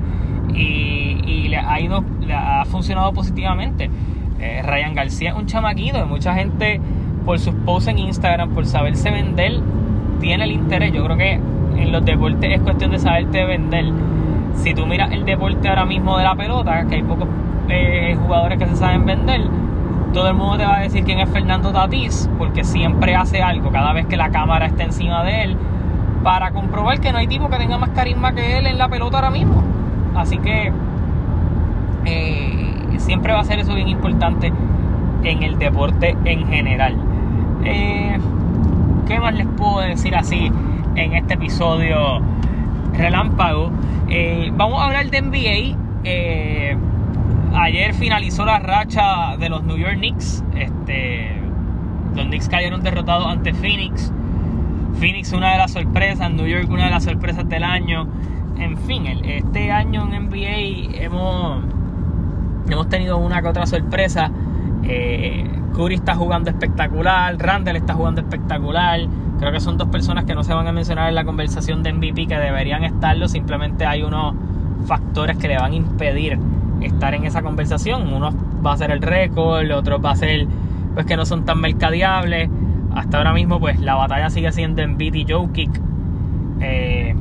y, 0.53 1.19
y 1.25 1.47
le 1.49 1.57
ha 1.57 1.79
ido 1.79 2.03
le 2.21 2.33
ha 2.33 2.63
funcionado 2.65 3.11
positivamente. 3.13 3.89
Eh, 4.39 4.61
Ryan 4.63 4.93
García 4.93 5.29
es 5.31 5.35
un 5.35 5.45
chamaquito 5.45 5.99
y 5.99 6.05
mucha 6.05 6.33
gente 6.35 6.79
por 7.25 7.39
sus 7.39 7.53
posts 7.53 7.89
en 7.89 7.99
Instagram, 7.99 8.51
por 8.51 8.65
saberse 8.65 9.11
vender, 9.11 9.59
tiene 10.19 10.43
el 10.45 10.51
interés. 10.51 10.93
Yo 10.93 11.03
creo 11.03 11.17
que 11.17 11.33
en 11.33 11.91
los 11.91 12.05
deportes 12.05 12.51
es 12.51 12.61
cuestión 12.61 12.91
de 12.91 12.99
saberte 12.99 13.45
vender. 13.45 13.85
Si 14.55 14.73
tú 14.73 14.85
miras 14.85 15.11
el 15.11 15.25
deporte 15.25 15.67
ahora 15.67 15.85
mismo 15.85 16.17
de 16.17 16.23
la 16.23 16.35
pelota, 16.35 16.85
que 16.87 16.95
hay 16.95 17.03
pocos 17.03 17.27
eh, 17.69 18.17
jugadores 18.21 18.57
que 18.57 18.67
se 18.67 18.75
saben 18.75 19.05
vender, 19.05 19.41
todo 20.13 20.29
el 20.29 20.33
mundo 20.35 20.57
te 20.57 20.65
va 20.65 20.77
a 20.77 20.79
decir 20.81 21.03
quién 21.03 21.19
es 21.19 21.29
Fernando 21.29 21.71
Tatís, 21.71 22.29
porque 22.37 22.63
siempre 22.63 23.15
hace 23.15 23.41
algo 23.41 23.71
cada 23.71 23.93
vez 23.93 24.05
que 24.05 24.17
la 24.17 24.29
cámara 24.29 24.65
está 24.65 24.83
encima 24.83 25.23
de 25.23 25.43
él, 25.43 25.57
para 26.23 26.51
comprobar 26.51 26.99
que 26.99 27.11
no 27.11 27.19
hay 27.19 27.27
tipo 27.27 27.49
que 27.49 27.57
tenga 27.57 27.77
más 27.77 27.89
carisma 27.89 28.33
que 28.33 28.57
él 28.57 28.67
en 28.67 28.77
la 28.77 28.87
pelota 28.87 29.17
ahora 29.17 29.29
mismo. 29.29 29.63
Así 30.15 30.37
que 30.39 30.71
eh, 32.05 32.66
siempre 32.99 33.33
va 33.33 33.41
a 33.41 33.43
ser 33.43 33.59
eso 33.59 33.73
bien 33.75 33.87
importante 33.87 34.51
en 35.23 35.43
el 35.43 35.57
deporte 35.57 36.15
en 36.25 36.47
general. 36.47 36.95
Eh, 37.63 38.17
¿Qué 39.07 39.19
más 39.19 39.33
les 39.35 39.47
puedo 39.47 39.79
decir 39.79 40.15
así 40.15 40.51
en 40.95 41.13
este 41.13 41.35
episodio 41.35 42.21
relámpago? 42.93 43.71
Eh, 44.09 44.51
vamos 44.55 44.81
a 44.81 44.85
hablar 44.85 45.09
de 45.09 45.21
NBA. 45.21 45.77
Eh, 46.03 46.77
ayer 47.55 47.93
finalizó 47.93 48.45
la 48.45 48.59
racha 48.59 49.37
de 49.37 49.49
los 49.49 49.63
New 49.63 49.77
York 49.77 49.97
Knicks. 49.97 50.43
Este, 50.55 51.31
los 52.15 52.25
Knicks 52.25 52.49
cayeron 52.49 52.83
derrotados 52.83 53.27
ante 53.27 53.53
Phoenix. 53.53 54.11
Phoenix 54.99 55.31
una 55.33 55.51
de 55.51 55.57
las 55.59 55.71
sorpresas, 55.71 56.31
New 56.31 56.47
York 56.47 56.69
una 56.69 56.85
de 56.85 56.91
las 56.91 57.03
sorpresas 57.03 57.47
del 57.47 57.63
año. 57.63 58.07
En 58.57 58.77
fin, 58.77 59.05
este 59.05 59.71
año 59.71 60.09
en 60.11 60.29
NBA 60.29 61.03
hemos 61.03 61.61
hemos 62.73 62.89
tenido 62.89 63.17
una 63.17 63.41
que 63.41 63.47
otra 63.47 63.65
sorpresa. 63.65 64.31
Eh, 64.83 65.49
Curry 65.73 65.95
está 65.95 66.15
jugando 66.15 66.49
espectacular, 66.49 67.37
Randall 67.37 67.75
está 67.75 67.93
jugando 67.93 68.21
espectacular. 68.21 69.01
Creo 69.39 69.51
que 69.51 69.59
son 69.59 69.77
dos 69.77 69.89
personas 69.89 70.25
que 70.25 70.33
no 70.33 70.43
se 70.43 70.53
van 70.53 70.67
a 70.67 70.71
mencionar 70.71 71.09
en 71.09 71.15
la 71.15 71.23
conversación 71.23 71.83
de 71.83 71.93
MVP 71.93 72.27
que 72.27 72.37
deberían 72.37 72.83
estarlo. 72.83 73.27
Simplemente 73.27 73.85
hay 73.85 74.01
unos 74.01 74.33
factores 74.85 75.37
que 75.37 75.47
le 75.47 75.57
van 75.57 75.73
a 75.73 75.75
impedir 75.75 76.39
estar 76.81 77.13
en 77.13 77.25
esa 77.25 77.41
conversación. 77.41 78.11
Uno 78.11 78.33
va 78.65 78.73
a 78.73 78.77
ser 78.77 78.91
el 78.91 79.01
récord, 79.01 79.69
otro 79.71 80.01
va 80.01 80.11
a 80.11 80.15
ser 80.15 80.47
pues 80.93 81.05
que 81.05 81.15
no 81.15 81.25
son 81.25 81.45
tan 81.45 81.61
mercadeables. 81.61 82.49
Hasta 82.95 83.19
ahora 83.19 83.33
mismo 83.33 83.59
pues 83.59 83.79
la 83.79 83.93
batalla 83.93 84.29
sigue 84.31 84.51
siendo 84.51 84.81
en 84.81 84.99
y 84.99 85.25
Jokic. 85.29 85.81
Eh, 86.59 87.15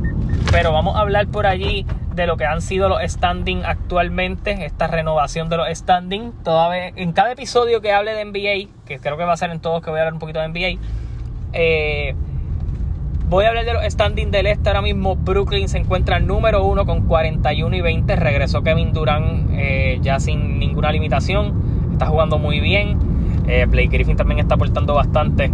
pero 0.51 0.73
vamos 0.73 0.97
a 0.97 1.01
hablar 1.01 1.27
por 1.27 1.47
allí 1.47 1.85
de 2.17 2.27
lo 2.27 2.37
que 2.37 2.47
han 2.47 2.61
sido 2.63 2.89
los 2.89 3.01
standing 3.03 3.65
actualmente, 3.65 4.65
esta 4.65 4.89
renovación 4.89 5.49
de 5.49 5.59
los 5.59 5.69
standing. 5.69 6.33
Toda 6.43 6.77
en 6.77 7.13
cada 7.13 7.33
episodio 7.33 7.81
que 7.81 7.93
hable 7.93 8.13
de 8.15 8.25
NBA, 8.25 8.87
que 8.87 8.99
creo 8.99 9.17
que 9.17 9.25
va 9.25 9.35
a 9.35 9.37
ser 9.37 9.51
en 9.51 9.61
todos 9.61 9.83
que 9.83 9.91
voy 9.91 9.99
a 9.99 10.03
hablar 10.03 10.15
un 10.15 10.19
poquito 10.19 10.41
de 10.41 10.49
NBA, 10.49 10.81
eh, 11.53 12.15
Voy 13.29 13.45
a 13.45 13.49
hablar 13.49 13.65
de 13.65 13.73
los 13.73 13.85
standings 13.85 14.31
del 14.31 14.47
este 14.47 14.69
ahora 14.69 14.83
mismo. 14.83 15.17
Brooklyn 15.17 15.69
se 15.69 15.79
encuentra 15.79 16.21
número 16.21 16.65
uno 16.65 16.87
con 16.87 17.09
41 17.09 17.75
y 17.75 17.81
20. 17.81 18.15
Regresó 18.15 18.63
Kevin 18.63 18.93
Durant 18.93 19.51
eh, 19.51 19.99
ya 20.01 20.21
sin 20.21 20.61
ninguna 20.61 20.93
limitación. 20.93 21.91
Está 21.91 22.07
jugando 22.07 22.39
muy 22.39 22.61
bien. 22.61 22.97
Eh, 23.49 23.67
Blake 23.69 23.89
Griffin 23.89 24.17
también 24.17 24.39
está 24.39 24.55
aportando 24.55 24.95
bastante 24.95 25.51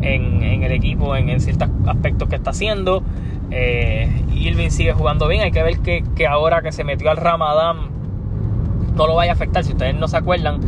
en, 0.00 0.62
el 0.62 0.72
equipo, 0.72 1.14
en, 1.14 1.38
ciertos 1.40 1.68
aspectos 1.86 2.26
que 2.30 2.36
está 2.36 2.52
haciendo. 2.52 3.02
Eh, 3.50 4.24
Irving 4.34 4.70
sigue 4.70 4.92
jugando 4.92 5.28
bien. 5.28 5.42
Hay 5.42 5.52
que 5.52 5.62
ver 5.62 5.78
que, 5.80 6.26
ahora 6.26 6.62
que 6.62 6.72
se 6.72 6.84
metió 6.84 7.10
al 7.10 7.16
Ramadán 7.16 7.90
no 8.96 9.06
lo 9.06 9.14
vaya 9.14 9.32
a 9.32 9.34
afectar. 9.34 9.64
Si 9.64 9.72
ustedes 9.72 9.94
no 9.94 10.08
se 10.08 10.16
acuerdan, 10.16 10.60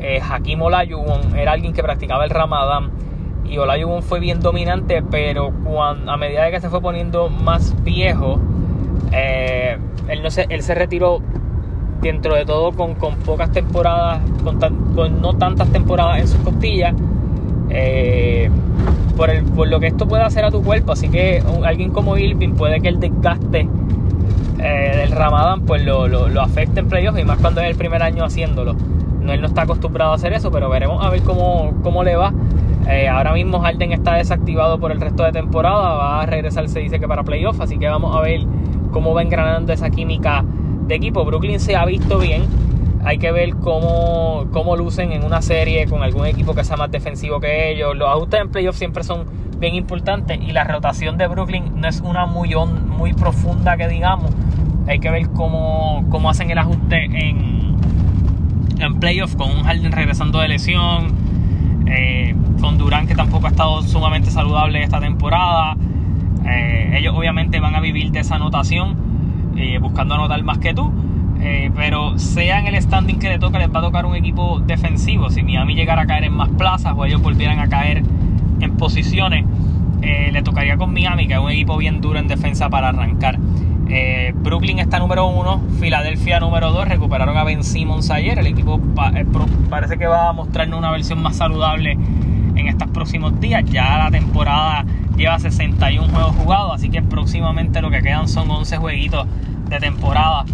eh, 0.00 0.20
Hakim 0.20 0.62
Olajuwon 0.62 1.36
era 1.36 1.52
alguien 1.52 1.72
que 1.72 1.82
practicaba 1.82 2.24
el 2.24 2.30
Ramadán 2.30 2.90
y 3.50 3.58
Olajuwon 3.58 4.02
fue 4.02 4.20
bien 4.20 4.40
dominante, 4.40 5.02
pero 5.02 5.52
cuando, 5.64 6.12
a 6.12 6.16
medida 6.16 6.44
de 6.44 6.50
que 6.50 6.60
se 6.60 6.68
fue 6.68 6.80
poniendo 6.80 7.30
más 7.30 7.82
viejo, 7.82 8.38
eh, 9.12 9.78
él, 10.08 10.22
no 10.22 10.30
se, 10.30 10.46
él 10.50 10.62
se 10.62 10.74
retiró 10.74 11.20
dentro 12.02 12.34
de 12.34 12.44
todo 12.44 12.72
con, 12.72 12.94
pocas 12.94 13.50
temporadas, 13.52 14.20
con, 14.44 15.20
no 15.20 15.36
tantas 15.36 15.70
temporadas 15.70 16.20
en 16.20 16.28
sus 16.28 16.40
costillas, 16.40 16.94
eh, 17.70 18.50
por, 19.18 19.30
el, 19.30 19.42
por 19.44 19.66
lo 19.68 19.80
que 19.80 19.88
esto 19.88 20.06
puede 20.06 20.22
hacer 20.22 20.44
a 20.44 20.50
tu 20.50 20.62
cuerpo. 20.62 20.92
Así 20.92 21.10
que 21.10 21.42
alguien 21.64 21.90
como 21.90 22.16
Irving 22.16 22.54
puede 22.54 22.80
que 22.80 22.88
el 22.88 23.00
desgaste 23.00 23.68
eh, 24.60 24.92
del 24.96 25.10
Ramadán 25.10 25.62
pues 25.62 25.84
lo, 25.84 26.06
lo, 26.06 26.40
afecte 26.40 26.80
en 26.80 26.88
playoffs 26.88 27.18
y 27.18 27.24
más 27.24 27.38
cuando 27.38 27.60
es 27.60 27.68
el 27.68 27.76
primer 27.76 28.02
año 28.02 28.24
haciéndolo. 28.24 28.74
No, 29.20 29.32
él 29.32 29.40
no 29.40 29.48
está 29.48 29.62
acostumbrado 29.62 30.12
a 30.12 30.14
hacer 30.14 30.32
eso, 30.32 30.50
pero 30.50 30.70
veremos 30.70 31.04
a 31.04 31.10
ver 31.10 31.22
cómo, 31.22 31.74
cómo 31.82 32.04
le 32.04 32.16
va. 32.16 32.32
Eh, 32.88 33.08
ahora 33.08 33.34
mismo 33.34 33.60
Harden 33.60 33.92
está 33.92 34.14
desactivado 34.14 34.78
por 34.78 34.92
el 34.92 35.00
resto 35.00 35.24
de 35.24 35.32
temporada, 35.32 35.94
va 35.94 36.22
a 36.22 36.26
regresar, 36.26 36.66
se 36.68 36.78
dice 36.78 36.98
que 36.98 37.06
para 37.06 37.22
playoff, 37.22 37.60
así 37.60 37.76
que 37.76 37.86
vamos 37.86 38.16
a 38.16 38.20
ver 38.20 38.46
cómo 38.92 39.12
va 39.12 39.20
engranando 39.20 39.72
esa 39.72 39.90
química 39.90 40.42
de 40.86 40.94
equipo. 40.94 41.24
Brooklyn 41.24 41.60
se 41.60 41.76
ha 41.76 41.84
visto 41.84 42.18
bien, 42.18 42.44
hay 43.04 43.18
que 43.18 43.30
ver 43.32 43.56
cómo, 43.56 44.46
cómo 44.52 44.76
lucen 44.76 45.12
en 45.12 45.24
una 45.24 45.42
serie 45.42 45.86
con 45.86 46.02
algún 46.02 46.26
equipo 46.26 46.54
que 46.54 46.64
sea 46.64 46.76
más 46.76 46.90
defensivo 46.90 47.40
que 47.40 47.70
ellos. 47.70 47.96
Los 47.96 48.08
ajustes 48.08 48.40
en 48.40 48.50
playoff 48.50 48.76
siempre 48.76 49.04
son 49.04 49.24
bien 49.58 49.74
importantes 49.74 50.38
y 50.40 50.52
la 50.52 50.64
rotación 50.64 51.16
de 51.16 51.26
Brooklyn 51.26 51.80
no 51.80 51.88
es 51.88 52.00
una 52.00 52.26
muy, 52.26 52.54
muy 52.54 53.12
profunda 53.12 53.76
que 53.76 53.88
digamos. 53.88 54.30
Hay 54.86 55.00
que 55.00 55.10
ver 55.10 55.28
cómo, 55.30 56.06
cómo 56.10 56.30
hacen 56.30 56.50
el 56.50 56.58
ajuste 56.58 57.04
en, 57.04 57.76
en 58.78 59.00
playoff 59.00 59.36
con 59.36 59.50
un 59.50 59.64
Harden 59.64 59.92
regresando 59.92 60.38
de 60.40 60.48
lesión 60.48 61.14
eh, 61.86 62.34
con 62.60 62.78
Durán 62.78 63.06
que 63.06 63.14
tampoco 63.14 63.46
ha 63.46 63.50
estado 63.50 63.82
sumamente 63.82 64.30
saludable 64.30 64.82
esta 64.82 65.00
temporada. 65.00 65.76
Eh, 66.46 66.94
ellos 66.98 67.14
obviamente 67.16 67.60
van 67.60 67.74
a 67.74 67.80
vivir 67.80 68.10
de 68.10 68.20
esa 68.20 68.36
anotación, 68.36 68.96
eh, 69.56 69.78
buscando 69.78 70.14
anotar 70.14 70.42
más 70.42 70.58
que 70.58 70.74
tú. 70.74 70.92
Pero 71.74 72.18
sea 72.18 72.58
en 72.58 72.66
el 72.66 72.82
standing 72.82 73.18
que 73.18 73.28
le 73.28 73.38
toca, 73.38 73.58
les 73.58 73.72
va 73.72 73.78
a 73.78 73.82
tocar 73.82 74.06
un 74.06 74.16
equipo 74.16 74.60
defensivo. 74.60 75.30
Si 75.30 75.42
Miami 75.42 75.74
llegara 75.74 76.02
a 76.02 76.06
caer 76.06 76.24
en 76.24 76.32
más 76.32 76.48
plazas 76.50 76.94
o 76.96 77.04
ellos 77.04 77.22
volvieran 77.22 77.58
a 77.60 77.68
caer 77.68 78.02
en 78.60 78.76
posiciones, 78.76 79.44
le 80.00 80.42
tocaría 80.42 80.76
con 80.76 80.92
Miami, 80.92 81.26
que 81.26 81.34
es 81.34 81.40
un 81.40 81.50
equipo 81.50 81.76
bien 81.76 82.00
duro 82.00 82.18
en 82.18 82.28
defensa 82.28 82.68
para 82.68 82.88
arrancar. 82.88 83.38
Eh, 83.90 84.34
Brooklyn 84.36 84.80
está 84.80 84.98
número 84.98 85.26
uno, 85.26 85.62
Filadelfia 85.80 86.40
número 86.40 86.70
dos. 86.72 86.86
Recuperaron 86.86 87.36
a 87.36 87.44
Ben 87.44 87.64
Simmons 87.64 88.10
ayer. 88.10 88.38
El 88.38 88.46
equipo 88.46 88.80
eh, 89.14 89.24
parece 89.70 89.96
que 89.96 90.06
va 90.06 90.28
a 90.28 90.32
mostrarnos 90.32 90.78
una 90.78 90.90
versión 90.90 91.22
más 91.22 91.36
saludable 91.36 91.92
en 91.92 92.68
estos 92.68 92.90
próximos 92.90 93.40
días. 93.40 93.64
Ya 93.64 93.96
la 93.96 94.10
temporada 94.10 94.84
lleva 95.16 95.38
61 95.38 96.12
juegos 96.12 96.36
jugados, 96.36 96.74
así 96.74 96.90
que 96.90 97.02
próximamente 97.02 97.80
lo 97.80 97.90
que 97.90 98.02
quedan 98.02 98.28
son 98.28 98.50
11 98.50 98.76
jueguitos 98.76 99.26
de 99.70 99.78
temporada 99.78 100.44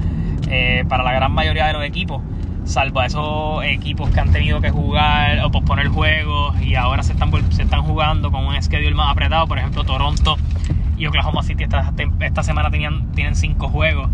eh, 0.49 0.85
para 0.89 1.03
la 1.03 1.13
gran 1.13 1.33
mayoría 1.33 1.67
de 1.67 1.73
los 1.73 1.85
equipos. 1.85 2.23
Salvo 2.65 3.01
a 3.01 3.07
esos 3.07 3.65
equipos 3.65 4.09
que 4.11 4.21
han 4.21 4.33
tenido 4.33 4.61
que 4.61 4.71
jugar 4.71 5.41
o 5.45 5.51
posponer 5.51 5.89
juegos 5.89 6.59
y 6.63 6.77
ahora 6.77 7.03
se 7.03 7.13
están, 7.13 7.31
se 7.53 7.63
están 7.63 7.83
jugando 7.83 8.31
con 8.31 8.47
un 8.47 8.63
schedule 8.63 8.95
más 8.95 9.11
apretado. 9.11 9.47
Por 9.47 9.59
ejemplo, 9.59 9.85
Toronto 9.85 10.37
y 10.97 11.07
Oklahoma 11.07 11.43
City 11.43 11.65
esta, 11.65 11.93
esta 12.21 12.43
semana 12.43 12.71
tenían, 12.71 13.13
tienen 13.13 13.37
cinco 13.37 13.69
juegos 13.69 14.09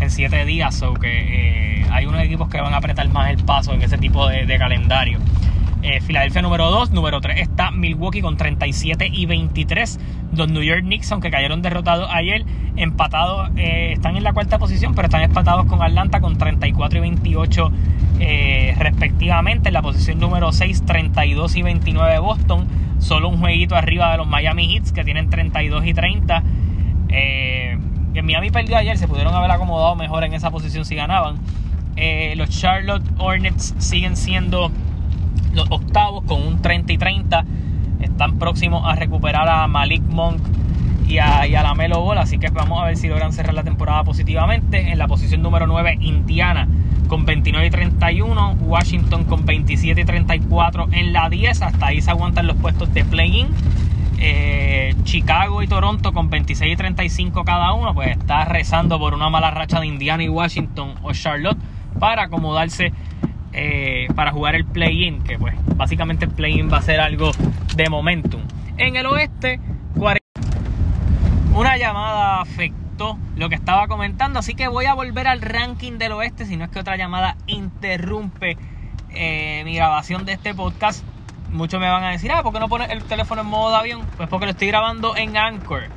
en 0.00 0.10
siete 0.10 0.44
días, 0.44 0.82
o 0.82 0.94
que 0.94 1.80
eh, 1.82 1.86
hay 1.90 2.06
unos 2.06 2.22
equipos 2.22 2.48
que 2.48 2.60
van 2.60 2.72
a 2.72 2.78
apretar 2.78 3.08
más 3.10 3.30
el 3.30 3.36
paso 3.44 3.74
en 3.74 3.82
ese 3.82 3.98
tipo 3.98 4.26
de, 4.26 4.58
calendario. 4.58 5.18
Eh, 5.82 6.00
Filadelfia 6.00 6.42
número 6.42 6.70
2, 6.70 6.90
número 6.90 7.20
3 7.20 7.40
está 7.40 7.70
Milwaukee 7.70 8.20
con 8.20 8.36
37 8.36 9.08
y 9.12 9.26
23. 9.26 9.98
Los 10.34 10.50
New 10.50 10.62
York 10.62 10.82
Knicks, 10.82 11.10
aunque 11.12 11.30
cayeron 11.30 11.62
derrotados 11.62 12.08
ayer, 12.12 12.44
empatados, 12.76 13.50
eh, 13.56 13.92
están 13.92 14.16
en 14.16 14.24
la 14.24 14.32
cuarta 14.32 14.58
posición, 14.58 14.94
pero 14.94 15.06
están 15.06 15.22
empatados 15.22 15.66
con 15.66 15.82
Atlanta 15.82 16.20
con 16.20 16.36
34 16.36 16.98
y 16.98 17.00
28 17.00 17.72
respectivamente. 18.76 19.70
En 19.70 19.74
la 19.74 19.82
posición 19.82 20.20
número 20.20 20.52
6, 20.52 20.84
32 20.84 21.56
y 21.56 21.62
29 21.62 22.18
Boston 22.18 22.68
solo 23.00 23.28
un 23.28 23.38
jueguito 23.38 23.76
arriba 23.76 24.12
de 24.12 24.18
los 24.18 24.26
Miami 24.26 24.74
Heats 24.74 24.92
que 24.92 25.04
tienen 25.04 25.30
32 25.30 25.84
y 25.86 25.94
30. 25.94 26.42
Eh, 27.08 27.78
en 28.14 28.26
Miami 28.26 28.50
perdió 28.50 28.76
ayer, 28.76 28.96
se 28.98 29.08
pudieron 29.08 29.34
haber 29.34 29.50
acomodado 29.50 29.96
mejor 29.96 30.24
en 30.24 30.34
esa 30.34 30.50
posición 30.50 30.84
si 30.84 30.94
ganaban. 30.94 31.36
Eh, 31.96 32.34
los 32.36 32.50
Charlotte 32.50 33.04
Hornets 33.18 33.74
siguen 33.78 34.16
siendo 34.16 34.70
los 35.52 35.70
octavos 35.70 36.24
con 36.24 36.42
un 36.42 36.62
30 36.62 36.92
y 36.92 36.98
30. 36.98 37.44
Están 38.00 38.38
próximos 38.38 38.82
a 38.86 38.94
recuperar 38.94 39.48
a 39.48 39.66
Malik 39.66 40.02
Monk 40.02 40.40
y 41.10 41.18
a, 41.18 41.46
la 41.46 41.74
Melo 41.74 42.00
Ball, 42.02 42.18
así 42.18 42.38
que 42.38 42.50
vamos 42.50 42.80
a 42.80 42.86
ver 42.86 42.96
si 42.96 43.08
logran 43.08 43.32
cerrar 43.32 43.54
la 43.54 43.64
temporada 43.64 44.04
positivamente. 44.04 44.92
En 44.92 44.98
la 44.98 45.08
posición 45.08 45.42
número 45.42 45.66
9, 45.66 45.98
Indiana 46.00 46.68
con 47.08 47.24
29 47.24 47.66
y 47.66 47.70
31, 47.70 48.56
Washington 48.60 49.24
con 49.24 49.44
27 49.44 50.00
y 50.00 50.04
34 50.04 50.88
en 50.92 51.12
la 51.12 51.28
10, 51.28 51.62
hasta 51.62 51.86
ahí 51.86 52.00
se 52.00 52.10
aguantan 52.10 52.46
los 52.46 52.56
puestos 52.56 52.94
de 52.94 53.04
play-in. 53.04 53.48
Eh, 54.22 54.94
Chicago 55.02 55.62
y 55.62 55.66
Toronto 55.66 56.12
con 56.12 56.30
26 56.30 56.74
y 56.74 56.76
35 56.76 57.42
cada 57.42 57.72
uno, 57.72 57.94
pues 57.94 58.10
está 58.10 58.44
rezando 58.44 58.98
por 58.98 59.14
una 59.14 59.30
mala 59.30 59.50
racha 59.50 59.80
de 59.80 59.86
Indiana 59.86 60.22
y 60.22 60.28
Washington 60.28 60.94
o 61.02 61.12
Charlotte 61.12 61.58
para 61.98 62.24
acomodarse 62.24 62.92
eh, 63.52 64.08
para 64.14 64.32
jugar 64.32 64.54
el 64.54 64.64
play-in, 64.64 65.22
que 65.22 65.38
pues 65.38 65.54
básicamente 65.76 66.24
el 66.24 66.30
play-in 66.30 66.70
va 66.72 66.78
a 66.78 66.82
ser 66.82 67.00
algo 67.00 67.32
de 67.74 67.88
momentum. 67.88 68.42
En 68.76 68.96
el 68.96 69.06
oeste, 69.06 69.60
una 71.54 71.76
llamada 71.76 72.40
afectó 72.40 73.18
lo 73.36 73.48
que 73.48 73.54
estaba 73.54 73.88
comentando, 73.88 74.38
así 74.38 74.54
que 74.54 74.68
voy 74.68 74.86
a 74.86 74.94
volver 74.94 75.26
al 75.26 75.42
ranking 75.42 75.98
del 75.98 76.12
oeste, 76.12 76.46
si 76.46 76.56
no 76.56 76.64
es 76.64 76.70
que 76.70 76.78
otra 76.78 76.96
llamada 76.96 77.36
interrumpe 77.46 78.56
eh, 79.10 79.62
mi 79.64 79.74
grabación 79.74 80.24
de 80.24 80.32
este 80.32 80.54
podcast. 80.54 81.04
Muchos 81.50 81.80
me 81.80 81.88
van 81.90 82.04
a 82.04 82.10
decir, 82.10 82.30
ah, 82.30 82.42
¿por 82.42 82.52
qué 82.52 82.60
no 82.60 82.68
pones 82.68 82.90
el 82.90 83.02
teléfono 83.02 83.42
en 83.42 83.48
modo 83.48 83.72
de 83.72 83.76
avión? 83.76 84.06
Pues 84.16 84.28
porque 84.28 84.46
lo 84.46 84.52
estoy 84.52 84.68
grabando 84.68 85.16
en 85.16 85.36
Anchor. 85.36 85.88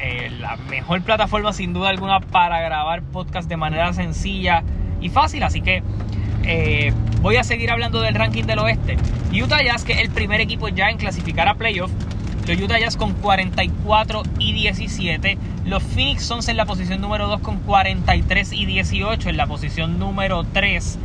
Eh, 0.00 0.30
la 0.40 0.56
mejor 0.68 1.02
plataforma 1.02 1.52
sin 1.52 1.72
duda 1.72 1.88
alguna 1.88 2.20
para 2.20 2.60
grabar 2.60 3.02
podcast 3.02 3.48
de 3.48 3.56
manera 3.56 3.92
sencilla 3.92 4.64
y 5.00 5.08
fácil. 5.08 5.44
Así 5.44 5.60
que 5.60 5.82
eh, 6.48 6.92
voy 7.20 7.36
a 7.36 7.44
seguir 7.44 7.70
hablando 7.70 8.00
del 8.00 8.14
ranking 8.14 8.44
del 8.44 8.58
oeste. 8.58 8.96
Utah 9.30 9.62
Jazz, 9.62 9.84
que 9.84 9.92
es 9.92 10.00
el 10.00 10.10
primer 10.10 10.40
equipo 10.40 10.68
ya 10.68 10.88
en 10.88 10.96
clasificar 10.96 11.46
a 11.46 11.54
playoff, 11.54 11.90
los 12.46 12.58
Utah 12.58 12.78
Jazz 12.78 12.96
con 12.96 13.12
44 13.12 14.22
y 14.38 14.54
17. 14.54 15.36
Los 15.66 15.82
Phoenix 15.82 16.24
Suns 16.24 16.48
en 16.48 16.56
la 16.56 16.64
posición 16.64 17.02
número 17.02 17.28
2 17.28 17.40
con 17.40 17.58
43 17.58 18.54
y 18.54 18.64
18. 18.64 19.28
En 19.28 19.36
la 19.36 19.46
posición 19.46 19.98
número 19.98 20.44
3, 20.44 20.98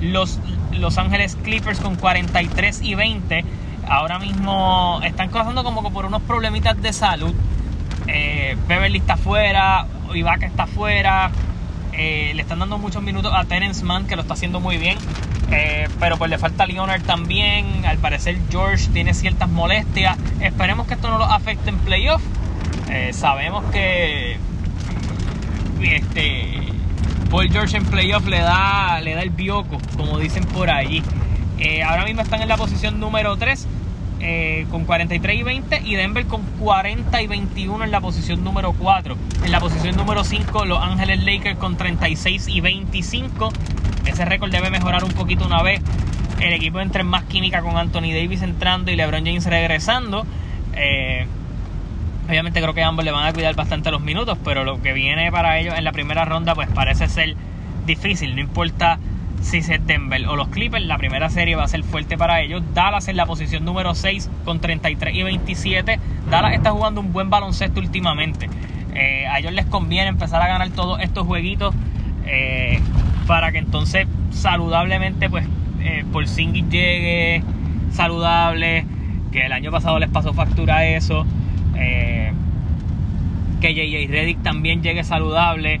los 0.00 0.40
Los 0.72 0.96
Ángeles 0.96 1.36
Clippers 1.42 1.80
con 1.80 1.96
43 1.96 2.80
y 2.82 2.94
20. 2.94 3.44
Ahora 3.86 4.18
mismo 4.18 5.00
están 5.04 5.28
pasando 5.28 5.62
como 5.64 5.92
por 5.92 6.06
unos 6.06 6.22
problemitas 6.22 6.80
de 6.80 6.94
salud. 6.94 7.34
Eh, 8.06 8.56
Beverly 8.66 8.98
está 8.98 9.18
fuera, 9.18 9.86
Ibaka 10.14 10.46
está 10.46 10.66
fuera. 10.66 11.30
Eh, 11.96 12.32
le 12.34 12.42
están 12.42 12.58
dando 12.58 12.78
muchos 12.78 13.02
minutos 13.02 13.32
a 13.34 13.44
Terence 13.44 13.84
Mann, 13.84 14.06
que 14.06 14.16
lo 14.16 14.22
está 14.22 14.34
haciendo 14.34 14.60
muy 14.60 14.76
bien. 14.76 14.98
Eh, 15.50 15.88
pero 15.98 16.16
pues 16.18 16.30
le 16.30 16.38
falta 16.38 16.66
Leonard 16.66 17.02
también. 17.02 17.86
Al 17.86 17.98
parecer 17.98 18.38
George 18.50 18.88
tiene 18.92 19.14
ciertas 19.14 19.48
molestias. 19.48 20.18
Esperemos 20.40 20.86
que 20.86 20.94
esto 20.94 21.08
no 21.08 21.18
lo 21.18 21.24
afecte 21.24 21.70
en 21.70 21.78
playoff. 21.78 22.22
Eh, 22.90 23.12
sabemos 23.12 23.64
que 23.72 24.36
este 25.82 26.58
Paul 27.30 27.50
George 27.50 27.76
en 27.76 27.84
playoff 27.86 28.26
le 28.26 28.40
da, 28.40 29.00
le 29.00 29.14
da 29.14 29.22
el 29.22 29.30
bioco, 29.30 29.78
como 29.96 30.18
dicen 30.18 30.44
por 30.44 30.70
allí. 30.70 31.02
Ahora 31.86 32.04
mismo 32.04 32.20
están 32.20 32.42
en 32.42 32.48
la 32.48 32.56
posición 32.58 33.00
número 33.00 33.36
3 33.36 33.66
con 34.70 34.84
43 34.84 35.36
y 35.36 35.42
20 35.42 35.82
y 35.84 35.94
Denver 35.94 36.26
con 36.26 36.42
40 36.58 37.22
y 37.22 37.26
21 37.26 37.84
en 37.84 37.90
la 37.90 38.00
posición 38.00 38.42
número 38.42 38.72
4. 38.72 39.16
En 39.44 39.52
la 39.52 39.60
posición 39.60 39.96
número 39.96 40.24
5 40.24 40.64
Los 40.64 40.82
Ángeles 40.82 41.24
Lakers 41.24 41.58
con 41.58 41.76
36 41.76 42.48
y 42.48 42.60
25 42.60 43.52
ese 44.06 44.24
récord 44.24 44.50
debe 44.50 44.70
mejorar 44.70 45.04
un 45.04 45.12
poquito 45.12 45.46
una 45.46 45.62
vez 45.62 45.80
el 46.40 46.52
equipo 46.52 46.80
entre 46.80 47.02
en 47.02 47.08
más 47.08 47.24
química 47.24 47.60
con 47.62 47.76
Anthony 47.76 48.12
Davis 48.14 48.42
entrando 48.42 48.90
y 48.90 48.96
LeBron 48.96 49.24
James 49.24 49.44
regresando. 49.46 50.26
Eh, 50.74 51.26
Obviamente 52.28 52.60
creo 52.60 52.74
que 52.74 52.82
ambos 52.82 53.04
le 53.04 53.12
van 53.12 53.24
a 53.24 53.32
cuidar 53.32 53.54
bastante 53.54 53.90
los 53.92 54.00
minutos, 54.00 54.36
pero 54.42 54.64
lo 54.64 54.82
que 54.82 54.92
viene 54.92 55.30
para 55.30 55.58
ellos 55.58 55.74
en 55.78 55.84
la 55.84 55.92
primera 55.92 56.24
ronda 56.24 56.56
pues 56.56 56.68
parece 56.68 57.08
ser 57.08 57.36
difícil, 57.86 58.34
no 58.34 58.40
importa 58.40 58.98
si 59.46 59.60
Denver 59.60 60.26
o 60.26 60.34
los 60.34 60.48
Clippers, 60.48 60.84
la 60.84 60.98
primera 60.98 61.30
serie 61.30 61.54
va 61.54 61.62
a 61.62 61.68
ser 61.68 61.84
fuerte 61.84 62.18
para 62.18 62.40
ellos. 62.40 62.62
Dallas 62.74 63.06
en 63.06 63.16
la 63.16 63.26
posición 63.26 63.64
número 63.64 63.94
6 63.94 64.28
con 64.44 64.60
33 64.60 65.14
y 65.14 65.22
27. 65.22 66.00
Dallas 66.28 66.54
está 66.54 66.72
jugando 66.72 67.00
un 67.00 67.12
buen 67.12 67.30
baloncesto 67.30 67.78
últimamente. 67.78 68.50
Eh, 68.94 69.24
a 69.26 69.38
ellos 69.38 69.52
les 69.52 69.64
conviene 69.66 70.08
empezar 70.08 70.42
a 70.42 70.48
ganar 70.48 70.70
todos 70.70 71.00
estos 71.00 71.26
jueguitos 71.26 71.74
eh, 72.26 72.80
para 73.28 73.52
que 73.52 73.58
entonces 73.58 74.08
saludablemente 74.30 75.30
pues 75.30 75.46
eh, 75.80 76.04
Porzingis 76.12 76.68
llegue 76.68 77.42
saludable, 77.92 78.84
que 79.30 79.46
el 79.46 79.52
año 79.52 79.70
pasado 79.70 80.00
les 80.00 80.10
pasó 80.10 80.34
factura 80.34 80.86
eso, 80.86 81.24
eh, 81.76 82.32
que 83.60 83.74
JJ 83.74 84.10
Reddick 84.10 84.42
también 84.42 84.82
llegue 84.82 85.04
saludable. 85.04 85.80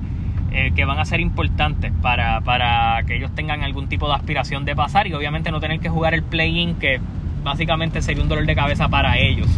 Eh, 0.58 0.72
que 0.74 0.86
van 0.86 0.98
a 0.98 1.04
ser 1.04 1.20
importantes 1.20 1.92
para, 2.00 2.40
para, 2.40 3.02
que 3.06 3.16
ellos 3.16 3.30
tengan 3.34 3.62
algún 3.62 3.88
tipo 3.88 4.08
de 4.08 4.14
aspiración 4.14 4.64
de 4.64 4.74
pasar 4.74 5.06
y 5.06 5.12
obviamente 5.12 5.50
no 5.50 5.60
tener 5.60 5.80
que 5.80 5.90
jugar 5.90 6.14
el 6.14 6.22
play-in 6.22 6.76
que 6.76 6.98
básicamente 7.44 8.00
sería 8.00 8.22
un 8.22 8.30
dolor 8.30 8.46
de 8.46 8.54
cabeza 8.54 8.88
para 8.88 9.18
ellos. 9.18 9.48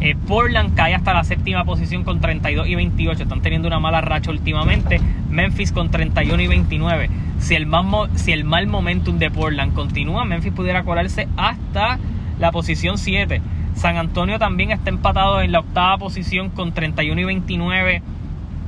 Eh, 0.00 0.16
Portland 0.26 0.74
cae 0.74 0.96
hasta 0.96 1.14
la 1.14 1.22
séptima 1.22 1.64
posición 1.64 2.02
con 2.02 2.20
32 2.20 2.66
y 2.66 2.74
28. 2.74 3.22
Están 3.22 3.40
teniendo 3.40 3.68
una 3.68 3.78
mala 3.78 4.00
racha 4.00 4.32
últimamente. 4.32 5.00
Memphis 5.30 5.70
con 5.70 5.92
31 5.92 6.42
y 6.42 6.48
29. 6.48 7.10
Si 7.38 7.54
el, 7.54 7.66
mal, 7.66 8.10
si 8.16 8.32
el 8.32 8.42
mal 8.42 8.66
momentum 8.66 9.18
de 9.18 9.30
Portland 9.30 9.74
continúa, 9.74 10.24
Memphis 10.24 10.52
pudiera 10.52 10.82
colarse 10.82 11.28
hasta 11.36 12.00
la 12.40 12.50
posición 12.50 12.98
7. 12.98 13.40
San 13.76 13.96
Antonio 13.96 14.40
también 14.40 14.72
está 14.72 14.90
empatado 14.90 15.40
en 15.40 15.52
la 15.52 15.60
octava 15.60 15.98
posición 15.98 16.50
con 16.50 16.72
31 16.72 17.20
y 17.20 17.24
29 17.24 18.02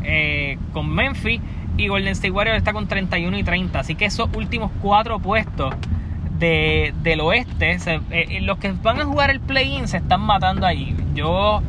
eh, 0.04 0.58
con 0.72 0.88
Memphis. 0.88 1.40
Y 1.76 1.88
Golden 1.88 2.12
State 2.12 2.30
Warriors 2.30 2.58
está 2.58 2.72
con 2.72 2.87
31 2.87 3.38
y 3.38 3.42
30. 3.42 3.78
Así 3.78 3.94
que 3.94 4.04
esos 4.04 4.28
últimos 4.34 4.70
cuatro 4.80 5.18
puestos 5.18 5.74
de, 6.38 6.94
del 7.02 7.20
oeste, 7.20 7.78
eh, 8.10 8.40
los 8.42 8.58
que 8.58 8.72
van 8.72 9.00
a 9.00 9.04
jugar 9.04 9.30
el 9.30 9.40
play-in 9.40 9.88
se 9.88 9.98
están 9.98 10.20
matando 10.20 10.66
allí. 10.66 10.94
Yo 11.14 11.62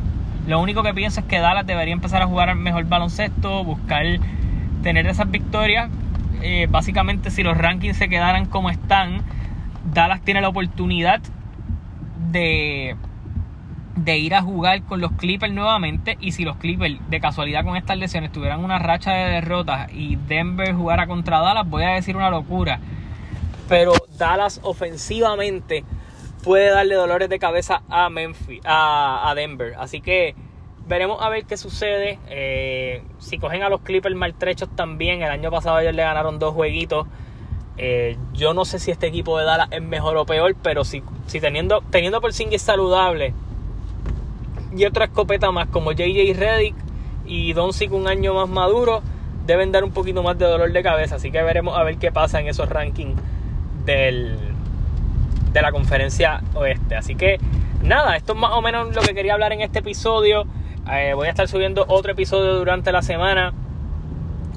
lo 0.46 0.60
único 0.60 0.82
que 0.82 0.94
pienso 0.94 1.20
es 1.20 1.26
que 1.26 1.38
Dallas 1.40 1.66
debería 1.66 1.92
empezar 1.92 2.22
a 2.22 2.26
jugar 2.26 2.54
mejor 2.54 2.84
baloncesto, 2.84 3.64
buscar 3.64 4.04
tener 4.82 5.06
esas 5.06 5.30
victorias. 5.30 5.90
Eh, 6.42 6.68
básicamente, 6.70 7.30
si 7.30 7.42
los 7.42 7.56
rankings 7.56 7.96
se 7.96 8.08
quedaran 8.08 8.46
como 8.46 8.70
están, 8.70 9.22
Dallas 9.92 10.20
tiene 10.22 10.40
la 10.40 10.48
oportunidad 10.48 11.20
de 12.30 12.96
de 13.96 14.18
ir 14.18 14.34
a 14.34 14.42
jugar 14.42 14.82
con 14.82 15.00
los 15.00 15.12
Clippers 15.12 15.52
nuevamente 15.52 16.18
y 16.20 16.32
si 16.32 16.44
los 16.44 16.56
Clippers 16.58 16.96
de 17.08 17.20
casualidad 17.20 17.64
con 17.64 17.76
estas 17.76 17.96
lesiones 17.96 18.30
tuvieran 18.30 18.62
una 18.62 18.78
racha 18.78 19.12
de 19.12 19.30
derrotas 19.30 19.90
y 19.92 20.16
Denver 20.16 20.74
jugara 20.74 21.06
contra 21.06 21.40
Dallas, 21.40 21.68
voy 21.68 21.82
a 21.82 21.90
decir 21.90 22.14
una 22.14 22.30
locura. 22.30 22.78
Pero 23.68 23.94
Dallas 24.18 24.60
ofensivamente 24.62 25.82
puede 26.44 26.70
darle 26.70 26.94
dolores 26.94 27.28
de 27.28 27.38
cabeza 27.38 27.82
a 27.88 28.10
Memphis, 28.10 28.60
a, 28.64 29.32
Denver. 29.34 29.74
Así 29.78 30.00
que 30.00 30.34
veremos 30.86 31.20
a 31.22 31.30
ver 31.30 31.46
qué 31.46 31.56
sucede. 31.56 32.18
Eh, 32.28 33.02
si 33.18 33.38
cogen 33.38 33.62
a 33.62 33.70
los 33.70 33.80
Clippers 33.80 34.14
maltrechos 34.14 34.68
también, 34.76 35.22
el 35.22 35.30
año 35.30 35.50
pasado 35.50 35.80
ellos 35.80 35.94
le 35.94 36.02
ganaron 36.02 36.38
dos 36.38 36.54
jueguitos. 36.54 37.08
Eh, 37.78 38.16
yo 38.34 38.54
no 38.54 38.64
sé 38.64 38.78
si 38.78 38.90
este 38.90 39.06
equipo 39.06 39.38
de 39.38 39.46
Dallas 39.46 39.68
es 39.70 39.82
mejor 39.82 40.16
o 40.18 40.26
peor, 40.26 40.54
pero 40.62 40.84
si, 40.84 41.02
si 41.26 41.40
teniendo, 41.40 41.82
teniendo 41.90 42.20
por 42.20 42.32
saludable 42.32 43.34
y 44.76 44.84
otra 44.84 45.06
escopeta 45.06 45.50
más 45.50 45.68
como 45.68 45.92
JJ 45.92 46.34
Reddick 46.36 46.74
y 47.26 47.52
Doncic 47.52 47.92
un 47.92 48.06
año 48.06 48.34
más 48.34 48.48
maduro 48.48 49.02
deben 49.46 49.72
dar 49.72 49.84
un 49.84 49.92
poquito 49.92 50.22
más 50.22 50.38
de 50.38 50.44
dolor 50.44 50.72
de 50.72 50.82
cabeza. 50.82 51.16
Así 51.16 51.30
que 51.30 51.42
veremos 51.42 51.76
a 51.76 51.82
ver 51.82 51.96
qué 51.98 52.12
pasa 52.12 52.40
en 52.40 52.48
esos 52.48 52.68
rankings 52.68 53.20
del, 53.84 54.36
de 55.52 55.62
la 55.62 55.72
conferencia 55.72 56.42
oeste. 56.54 56.96
Así 56.96 57.14
que 57.14 57.38
nada, 57.82 58.16
esto 58.16 58.34
es 58.34 58.38
más 58.38 58.52
o 58.52 58.62
menos 58.62 58.94
lo 58.94 59.02
que 59.02 59.14
quería 59.14 59.34
hablar 59.34 59.52
en 59.52 59.60
este 59.60 59.78
episodio. 59.78 60.46
Eh, 60.90 61.12
voy 61.14 61.28
a 61.28 61.30
estar 61.30 61.48
subiendo 61.48 61.84
otro 61.88 62.12
episodio 62.12 62.54
durante 62.54 62.92
la 62.92 63.02
semana. 63.02 63.52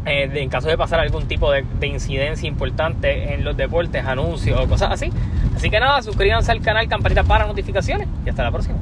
Eh, 0.06 0.30
en 0.34 0.50
caso 0.50 0.70
de 0.70 0.78
pasar 0.78 1.00
algún 1.00 1.28
tipo 1.28 1.52
de, 1.52 1.66
de, 1.80 1.88
incidencia 1.88 2.48
importante 2.48 3.34
en 3.34 3.44
los 3.44 3.58
deportes, 3.58 4.06
anuncios 4.06 4.60
o 4.60 4.68
cosas 4.68 4.92
así. 4.92 5.12
Así 5.56 5.70
que 5.70 5.80
nada, 5.80 6.02
suscríbanse 6.02 6.52
al 6.52 6.62
canal, 6.62 6.88
campanita 6.88 7.24
para 7.24 7.46
notificaciones 7.46 8.08
y 8.26 8.30
hasta 8.30 8.44
la 8.44 8.52
próxima. 8.52 8.78